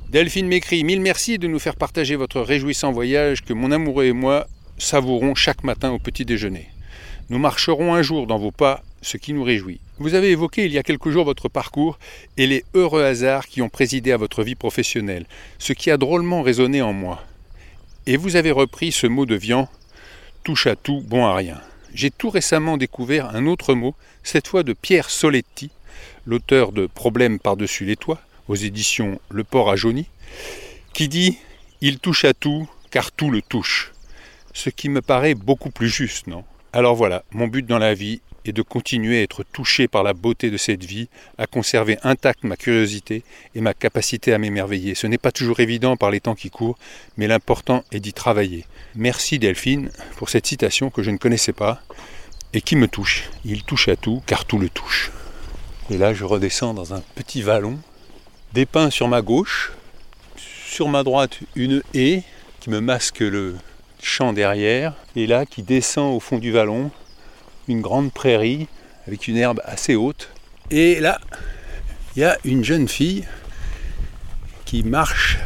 Delphine 0.09 0.47
m'écrit 0.47 0.85
Mille 0.85 1.01
merci 1.01 1.37
de 1.37 1.49
nous 1.49 1.59
faire 1.59 1.75
partager 1.75 2.15
votre 2.15 2.39
réjouissant 2.39 2.93
voyage 2.93 3.43
que 3.43 3.51
mon 3.51 3.73
amoureux 3.73 4.05
et 4.05 4.13
moi 4.13 4.47
savourons 4.77 5.35
chaque 5.35 5.65
matin 5.65 5.91
au 5.91 5.99
petit 5.99 6.23
déjeuner. 6.23 6.69
Nous 7.29 7.39
marcherons 7.39 7.93
un 7.93 8.01
jour 8.01 8.25
dans 8.25 8.37
vos 8.37 8.51
pas, 8.51 8.83
ce 9.01 9.17
qui 9.17 9.33
nous 9.33 9.43
réjouit. 9.43 9.81
Vous 9.99 10.13
avez 10.13 10.31
évoqué 10.31 10.63
il 10.63 10.71
y 10.71 10.77
a 10.77 10.83
quelques 10.83 11.09
jours 11.09 11.25
votre 11.25 11.49
parcours 11.49 11.99
et 12.37 12.47
les 12.47 12.63
heureux 12.73 13.03
hasards 13.03 13.47
qui 13.47 13.61
ont 13.61 13.67
présidé 13.67 14.13
à 14.13 14.17
votre 14.17 14.43
vie 14.43 14.55
professionnelle, 14.55 15.25
ce 15.59 15.73
qui 15.73 15.91
a 15.91 15.97
drôlement 15.97 16.41
résonné 16.41 16.81
en 16.81 16.93
moi. 16.93 17.21
Et 18.05 18.15
vous 18.15 18.37
avez 18.37 18.51
repris 18.51 18.93
ce 18.93 19.07
mot 19.07 19.25
de 19.25 19.35
viand 19.35 19.67
touche 20.45 20.67
à 20.67 20.77
tout, 20.77 21.03
bon 21.05 21.25
à 21.25 21.35
rien. 21.35 21.59
J'ai 21.93 22.11
tout 22.11 22.29
récemment 22.29 22.77
découvert 22.77 23.35
un 23.35 23.45
autre 23.45 23.73
mot, 23.73 23.93
cette 24.23 24.47
fois 24.47 24.63
de 24.63 24.71
Pierre 24.71 25.09
Soletti, 25.09 25.69
l'auteur 26.25 26.71
de 26.71 26.87
Problèmes 26.87 27.39
par-dessus 27.39 27.83
les 27.83 27.97
toits, 27.97 28.21
aux 28.47 28.55
éditions 28.55 29.19
Le 29.29 29.43
Port 29.43 29.69
à 29.69 29.75
Jauni, 29.75 30.07
qui 30.93 31.07
dit 31.07 31.37
Il 31.81 31.99
touche 31.99 32.25
à 32.25 32.33
tout, 32.33 32.69
car 32.91 33.11
tout 33.11 33.31
le 33.31 33.41
touche. 33.41 33.91
Ce 34.53 34.69
qui 34.69 34.89
me 34.89 35.01
paraît 35.01 35.35
beaucoup 35.35 35.69
plus 35.69 35.89
juste, 35.89 36.27
non? 36.27 36.43
Alors 36.73 36.95
voilà, 36.95 37.23
mon 37.31 37.47
but 37.47 37.65
dans 37.65 37.79
la 37.79 37.93
vie 37.93 38.21
et 38.45 38.53
de 38.53 38.61
continuer 38.61 39.19
à 39.19 39.23
être 39.23 39.43
touché 39.43 39.87
par 39.87 40.03
la 40.03 40.13
beauté 40.13 40.49
de 40.49 40.57
cette 40.57 40.83
vie, 40.83 41.09
à 41.37 41.47
conserver 41.47 41.97
intacte 42.03 42.43
ma 42.43 42.55
curiosité 42.55 43.23
et 43.55 43.61
ma 43.61 43.73
capacité 43.73 44.33
à 44.33 44.37
m'émerveiller. 44.37 44.95
Ce 44.95 45.07
n'est 45.07 45.17
pas 45.17 45.31
toujours 45.31 45.59
évident 45.59 45.97
par 45.97 46.11
les 46.11 46.19
temps 46.19 46.35
qui 46.35 46.49
courent, 46.49 46.77
mais 47.17 47.27
l'important 47.27 47.83
est 47.91 47.99
d'y 47.99 48.13
travailler. 48.13 48.65
Merci 48.95 49.39
Delphine 49.39 49.91
pour 50.15 50.29
cette 50.29 50.47
citation 50.47 50.89
que 50.89 51.03
je 51.03 51.11
ne 51.11 51.17
connaissais 51.17 51.53
pas 51.53 51.81
et 52.53 52.61
qui 52.61 52.75
me 52.75 52.87
touche. 52.87 53.29
Il 53.43 53.63
touche 53.63 53.89
à 53.89 53.95
tout 53.95 54.21
car 54.25 54.45
tout 54.45 54.59
le 54.59 54.69
touche. 54.69 55.11
Et 55.89 55.97
là 55.97 56.13
je 56.13 56.23
redescends 56.23 56.73
dans 56.73 56.93
un 56.93 57.01
petit 57.15 57.41
vallon, 57.41 57.79
des 58.53 58.65
pins 58.65 58.89
sur 58.89 59.07
ma 59.07 59.21
gauche, 59.21 59.71
sur 60.37 60.89
ma 60.89 61.03
droite 61.03 61.39
une 61.55 61.81
haie 61.93 62.23
qui 62.59 62.69
me 62.69 62.79
masque 62.81 63.19
le 63.19 63.55
champ 64.01 64.33
derrière, 64.33 64.93
et 65.15 65.27
là 65.27 65.45
qui 65.45 65.63
descend 65.63 66.15
au 66.15 66.19
fond 66.19 66.37
du 66.37 66.51
vallon 66.51 66.91
une 67.67 67.81
grande 67.81 68.11
prairie 68.11 68.67
avec 69.07 69.27
une 69.27 69.37
herbe 69.37 69.61
assez 69.63 69.95
haute. 69.95 70.29
Et 70.69 70.99
là, 70.99 71.19
il 72.15 72.19
y 72.21 72.23
a 72.25 72.37
une 72.43 72.63
jeune 72.63 72.87
fille 72.87 73.25
qui 74.65 74.83
marche 74.83 75.37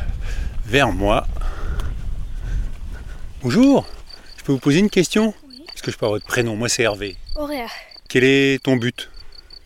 vers 0.65 0.91
moi. 0.91 1.27
Bonjour, 3.43 3.85
je 4.37 4.43
peux 4.43 4.51
vous 4.51 4.59
poser 4.59 4.79
une 4.79 4.89
question? 4.89 5.33
Est-ce 5.73 5.83
que 5.83 5.91
je 5.91 5.97
peux 5.97 6.05
avoir 6.05 6.17
votre 6.17 6.27
prénom 6.27 6.55
Moi 6.55 6.69
c'est 6.69 6.83
Hervé. 6.83 7.17
Auréa. 7.35 7.67
Quel 8.07 8.23
est 8.23 8.63
ton 8.63 8.77
but? 8.77 9.10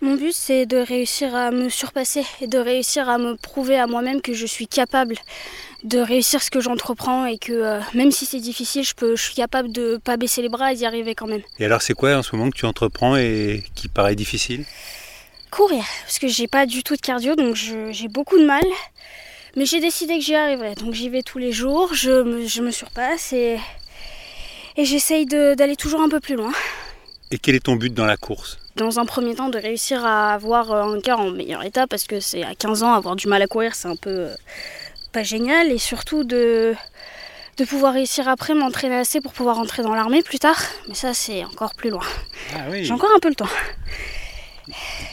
Mon 0.05 0.17
but 0.17 0.35
c'est 0.35 0.67
de 0.67 0.77
réussir 0.77 1.33
à 1.33 1.49
me 1.49 1.67
surpasser 1.67 2.23
et 2.39 2.45
de 2.45 2.59
réussir 2.59 3.09
à 3.09 3.17
me 3.17 3.35
prouver 3.35 3.79
à 3.79 3.87
moi-même 3.87 4.21
que 4.21 4.33
je 4.33 4.45
suis 4.45 4.67
capable 4.67 5.15
de 5.83 5.97
réussir 5.97 6.43
ce 6.43 6.51
que 6.51 6.59
j'entreprends 6.59 7.25
et 7.25 7.39
que 7.39 7.51
euh, 7.51 7.79
même 7.95 8.11
si 8.11 8.27
c'est 8.27 8.39
difficile, 8.39 8.83
je, 8.83 8.93
peux, 8.93 9.15
je 9.15 9.23
suis 9.23 9.33
capable 9.33 9.71
de 9.71 9.97
pas 9.97 10.15
baisser 10.15 10.43
les 10.43 10.49
bras 10.49 10.71
et 10.71 10.75
d'y 10.75 10.85
arriver 10.85 11.15
quand 11.15 11.25
même. 11.25 11.41
Et 11.57 11.65
alors 11.65 11.81
c'est 11.81 11.95
quoi 11.95 12.15
en 12.15 12.21
ce 12.21 12.35
moment 12.35 12.51
que 12.51 12.55
tu 12.55 12.67
entreprends 12.67 13.17
et 13.17 13.63
qui 13.73 13.87
paraît 13.87 14.13
difficile? 14.13 14.65
Courir, 15.49 15.83
parce 16.03 16.19
que 16.19 16.27
j'ai 16.27 16.47
pas 16.47 16.67
du 16.67 16.83
tout 16.83 16.95
de 16.95 17.01
cardio, 17.01 17.35
donc 17.35 17.55
j'ai 17.55 18.07
beaucoup 18.07 18.37
de 18.37 18.45
mal. 18.45 18.63
Mais 19.55 19.65
j'ai 19.65 19.79
décidé 19.79 20.19
que 20.19 20.23
j'y 20.23 20.35
arriverai, 20.35 20.75
donc 20.75 20.93
j'y 20.93 21.09
vais 21.09 21.23
tous 21.23 21.39
les 21.39 21.51
jours, 21.51 21.95
je 21.95 22.21
me, 22.21 22.45
je 22.45 22.61
me 22.61 22.69
surpasse 22.69 23.33
et, 23.33 23.57
et 24.77 24.85
j'essaye 24.85 25.25
d'aller 25.25 25.75
toujours 25.75 26.01
un 26.01 26.09
peu 26.09 26.19
plus 26.19 26.35
loin. 26.35 26.51
Et 27.31 27.39
quel 27.39 27.55
est 27.55 27.63
ton 27.65 27.75
but 27.75 27.91
dans 27.91 28.05
la 28.05 28.17
course? 28.17 28.59
Dans 28.75 28.99
un 28.99 29.05
premier 29.05 29.35
temps 29.35 29.49
de 29.49 29.57
réussir 29.57 30.05
à 30.05 30.33
avoir 30.33 30.71
un 30.71 30.99
cœur 30.99 31.19
en 31.19 31.31
meilleur 31.31 31.63
état 31.63 31.87
parce 31.87 32.05
que 32.05 32.19
c'est 32.19 32.43
à 32.43 32.55
15 32.55 32.83
ans 32.83 32.93
avoir 32.93 33.15
du 33.15 33.27
mal 33.27 33.41
à 33.41 33.47
courir 33.47 33.73
c'est 33.75 33.87
un 33.87 33.95
peu 33.95 34.09
euh, 34.09 34.35
pas 35.11 35.23
génial 35.23 35.71
et 35.71 35.77
surtout 35.77 36.23
de, 36.23 36.75
de 37.57 37.65
pouvoir 37.65 37.93
réussir 37.93 38.27
après 38.27 38.53
m'entraîner 38.53 38.97
assez 38.97 39.21
pour 39.21 39.31
pouvoir 39.31 39.59
entrer 39.59 39.81
dans 39.81 39.95
l'armée 39.95 40.21
plus 40.23 40.39
tard. 40.39 40.61
Mais 40.89 40.93
ça, 40.93 41.13
c'est 41.13 41.43
encore 41.45 41.73
plus 41.73 41.89
loin. 41.89 42.03
Ah 42.53 42.65
J'ai 42.73 42.91
encore 42.91 43.11
un 43.15 43.19
peu 43.19 43.29
le 43.29 43.35
temps. 43.35 43.47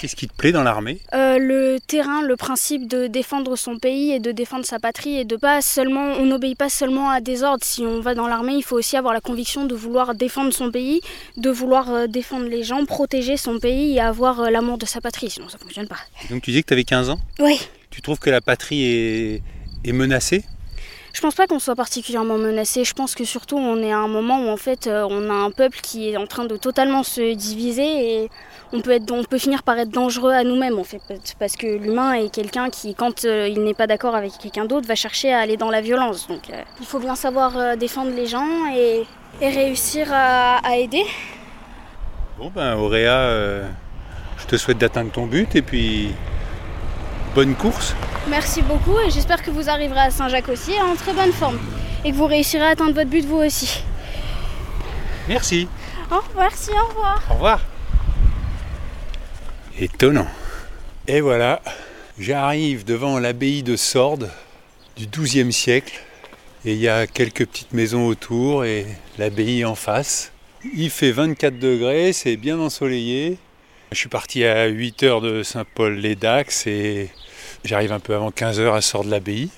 Qu'est-ce 0.00 0.16
qui 0.16 0.26
te 0.28 0.34
plaît 0.34 0.52
dans 0.52 0.62
l'armée? 0.62 1.00
Euh, 1.14 1.38
Le 1.38 1.78
terrain, 1.86 2.22
le 2.22 2.36
principe 2.36 2.88
de 2.88 3.06
défendre 3.06 3.56
son 3.56 3.78
pays 3.78 4.12
et 4.12 4.18
de 4.20 4.32
défendre 4.32 4.64
sa 4.64 4.78
patrie 4.78 5.16
et 5.18 5.24
de 5.24 5.36
pas 5.36 5.60
seulement, 5.62 6.12
on 6.18 6.24
n'obéit 6.26 6.56
pas 6.56 6.68
seulement 6.68 7.10
à 7.10 7.20
des 7.20 7.42
ordres. 7.42 7.64
Si 7.64 7.82
on 7.82 8.00
va 8.00 8.14
dans 8.14 8.28
l'armée, 8.28 8.54
il 8.54 8.62
faut 8.62 8.76
aussi 8.76 8.96
avoir 8.96 9.12
la 9.14 9.20
conviction 9.20 9.64
de 9.66 9.74
vouloir 9.74 10.14
défendre 10.14 10.52
son 10.52 10.70
pays, 10.70 11.00
de 11.36 11.50
vouloir 11.50 11.90
euh, 11.90 12.06
défendre 12.06 12.46
les 12.46 12.62
gens, 12.62 12.84
protéger 12.84 13.36
son 13.36 13.58
pays 13.58 13.96
et 13.96 14.00
avoir 14.00 14.40
euh, 14.40 14.50
l'amour 14.50 14.78
de 14.78 14.86
sa 14.86 15.00
patrie. 15.00 15.30
Sinon, 15.30 15.48
ça 15.48 15.58
fonctionne 15.58 15.88
pas. 15.88 15.98
donc 16.30 16.42
tu 16.42 16.50
dis 16.50 16.62
que 16.62 16.68
tu 16.68 16.74
avais 16.74 16.84
15 16.84 17.10
ans? 17.10 17.18
Oui. 17.38 17.60
Tu 17.90 18.00
trouves 18.02 18.18
que 18.18 18.30
la 18.30 18.40
patrie 18.40 18.82
est 18.84 19.42
est 19.84 19.92
menacé 19.92 20.44
je 21.12 21.20
pense 21.20 21.34
pas 21.34 21.46
qu'on 21.46 21.58
soit 21.58 21.74
particulièrement 21.74 22.38
menacé. 22.38 22.84
Je 22.84 22.94
pense 22.94 23.14
que 23.14 23.24
surtout 23.24 23.56
on 23.56 23.82
est 23.82 23.92
à 23.92 23.98
un 23.98 24.08
moment 24.08 24.46
où 24.46 24.48
en 24.48 24.56
fait 24.56 24.86
euh, 24.86 25.06
on 25.08 25.28
a 25.30 25.34
un 25.34 25.50
peuple 25.50 25.78
qui 25.82 26.10
est 26.10 26.16
en 26.16 26.26
train 26.26 26.46
de 26.46 26.56
totalement 26.56 27.02
se 27.02 27.34
diviser 27.34 28.22
et 28.22 28.30
on 28.72 28.80
peut, 28.80 28.92
être, 28.92 29.12
on 29.12 29.22
peut 29.22 29.38
finir 29.38 29.62
par 29.62 29.78
être 29.78 29.90
dangereux 29.90 30.32
à 30.32 30.42
nous-mêmes 30.42 30.78
en 30.78 30.84
fait. 30.84 31.02
Parce 31.38 31.56
que 31.56 31.66
l'humain 31.66 32.14
est 32.14 32.30
quelqu'un 32.32 32.70
qui, 32.70 32.94
quand 32.94 33.24
euh, 33.24 33.46
il 33.48 33.62
n'est 33.62 33.74
pas 33.74 33.86
d'accord 33.86 34.14
avec 34.14 34.32
quelqu'un 34.38 34.64
d'autre, 34.64 34.88
va 34.88 34.94
chercher 34.94 35.32
à 35.32 35.40
aller 35.40 35.58
dans 35.58 35.70
la 35.70 35.82
violence. 35.82 36.28
Donc 36.28 36.48
euh, 36.50 36.62
il 36.80 36.86
faut 36.86 36.98
bien 36.98 37.14
savoir 37.14 37.76
défendre 37.76 38.12
les 38.12 38.26
gens 38.26 38.48
et, 38.74 39.04
réussir 39.40 40.08
à, 40.12 40.58
à, 40.66 40.76
aider. 40.76 41.04
Bon 42.38 42.50
ben 42.54 42.76
Auréa, 42.76 43.64
je 44.38 44.46
te 44.46 44.56
souhaite 44.56 44.78
d'atteindre 44.78 45.10
ton 45.10 45.26
but 45.26 45.54
et 45.56 45.62
puis 45.62 46.12
bonne 47.34 47.54
course. 47.54 47.94
Merci 48.28 48.62
beaucoup 48.62 48.98
et 49.00 49.10
j'espère 49.10 49.42
que 49.42 49.50
vous 49.50 49.68
arriverez 49.68 50.00
à 50.00 50.10
Saint-Jacques 50.10 50.48
aussi 50.48 50.72
en 50.80 50.94
très 50.94 51.12
bonne 51.12 51.32
forme 51.32 51.58
et 52.04 52.10
que 52.10 52.16
vous 52.16 52.26
réussirez 52.26 52.64
à 52.64 52.68
atteindre 52.68 52.94
votre 52.94 53.10
but 53.10 53.24
vous 53.24 53.38
aussi. 53.38 53.82
Merci. 55.28 55.68
Oh, 56.10 56.20
merci, 56.36 56.70
au 56.70 56.88
revoir. 56.88 57.22
Au 57.30 57.34
revoir. 57.34 57.60
Étonnant. 59.78 60.28
Et 61.08 61.20
voilà, 61.20 61.62
j'arrive 62.18 62.84
devant 62.84 63.18
l'abbaye 63.18 63.62
de 63.62 63.76
Sordes 63.76 64.30
du 64.96 65.06
XIIe 65.06 65.52
siècle 65.52 66.00
et 66.64 66.72
il 66.72 66.78
y 66.78 66.88
a 66.88 67.06
quelques 67.06 67.46
petites 67.46 67.72
maisons 67.72 68.06
autour 68.06 68.64
et 68.64 68.86
l'abbaye 69.18 69.64
en 69.64 69.74
face. 69.74 70.32
Il 70.76 70.90
fait 70.90 71.10
24 71.10 71.58
degrés, 71.58 72.12
c'est 72.12 72.36
bien 72.36 72.58
ensoleillé. 72.58 73.38
Je 73.90 73.98
suis 73.98 74.08
parti 74.08 74.44
à 74.44 74.66
8 74.66 75.02
heures 75.02 75.20
de 75.20 75.42
Saint-Paul-les-Dax 75.42 76.66
et 76.66 77.10
J'arrive 77.64 77.92
un 77.92 78.00
peu 78.00 78.14
avant 78.14 78.30
15h 78.30 78.74
à 78.74 78.80
Sort 78.80 79.04
de 79.04 79.10
l'Abbaye. 79.10 79.50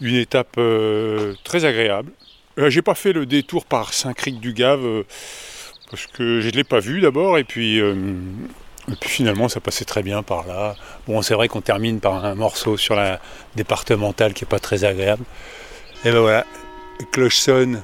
Une 0.00 0.16
étape 0.16 0.56
euh, 0.58 1.34
très 1.44 1.64
agréable. 1.64 2.10
Euh, 2.58 2.70
j'ai 2.70 2.82
pas 2.82 2.94
fait 2.94 3.12
le 3.12 3.24
détour 3.24 3.64
par 3.64 3.92
Saint-Cric-du-Gave 3.92 4.84
euh, 4.84 5.02
parce 5.90 6.06
que 6.08 6.40
je 6.40 6.48
ne 6.48 6.52
l'ai 6.52 6.64
pas 6.64 6.80
vu 6.80 7.00
d'abord 7.00 7.38
et 7.38 7.44
puis, 7.44 7.76
et 7.78 8.96
puis 8.98 9.10
finalement 9.10 9.48
ça 9.48 9.60
passait 9.60 9.84
très 9.84 10.02
bien 10.02 10.22
par 10.22 10.46
là. 10.46 10.74
Bon, 11.06 11.22
c'est 11.22 11.34
vrai 11.34 11.48
qu'on 11.48 11.60
termine 11.60 12.00
par 12.00 12.24
un 12.24 12.34
morceau 12.34 12.76
sur 12.76 12.96
la 12.96 13.20
départementale 13.54 14.32
qui 14.32 14.44
n'est 14.44 14.48
pas 14.48 14.58
très 14.58 14.84
agréable. 14.84 15.24
Et 16.04 16.10
ben 16.10 16.20
voilà, 16.20 16.46
cloche 17.12 17.36
sonne 17.36 17.82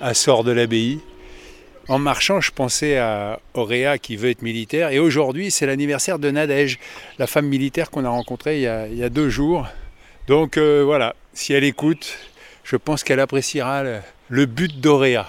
à 0.00 0.14
Sort 0.14 0.44
de 0.44 0.52
l'Abbaye. 0.52 1.00
En 1.88 1.98
marchant, 1.98 2.40
je 2.40 2.50
pensais 2.50 2.96
à 2.96 3.40
Auréa 3.52 3.98
qui 3.98 4.16
veut 4.16 4.30
être 4.30 4.42
militaire. 4.42 4.90
Et 4.90 4.98
aujourd'hui, 4.98 5.50
c'est 5.50 5.66
l'anniversaire 5.66 6.18
de 6.18 6.30
Nadège, 6.30 6.78
la 7.18 7.26
femme 7.26 7.46
militaire 7.46 7.90
qu'on 7.90 8.04
a 8.04 8.08
rencontrée 8.08 8.56
il 8.56 8.98
y 8.98 9.04
a, 9.04 9.08
deux 9.10 9.28
jours. 9.28 9.66
Donc 10.26 10.56
euh, 10.56 10.82
voilà, 10.82 11.14
si 11.34 11.52
elle 11.52 11.64
écoute, 11.64 12.16
je 12.62 12.76
pense 12.76 13.04
qu'elle 13.04 13.20
appréciera 13.20 13.82
le, 13.82 13.98
le 14.30 14.46
but 14.46 14.80
d'Auréa. 14.80 15.26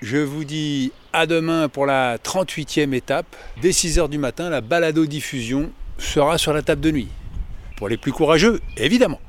Je 0.00 0.18
vous 0.18 0.44
dis 0.44 0.92
à 1.12 1.26
demain 1.26 1.68
pour 1.68 1.84
la 1.84 2.18
38e 2.18 2.92
étape. 2.94 3.26
Dès 3.60 3.70
6h 3.70 4.08
du 4.08 4.18
matin, 4.18 4.48
la 4.50 4.60
balado-diffusion 4.60 5.72
sera 5.98 6.38
sur 6.38 6.52
la 6.52 6.62
table 6.62 6.80
de 6.80 6.92
nuit. 6.92 7.08
Pour 7.76 7.88
les 7.88 7.96
plus 7.96 8.12
courageux, 8.12 8.60
évidemment. 8.76 9.20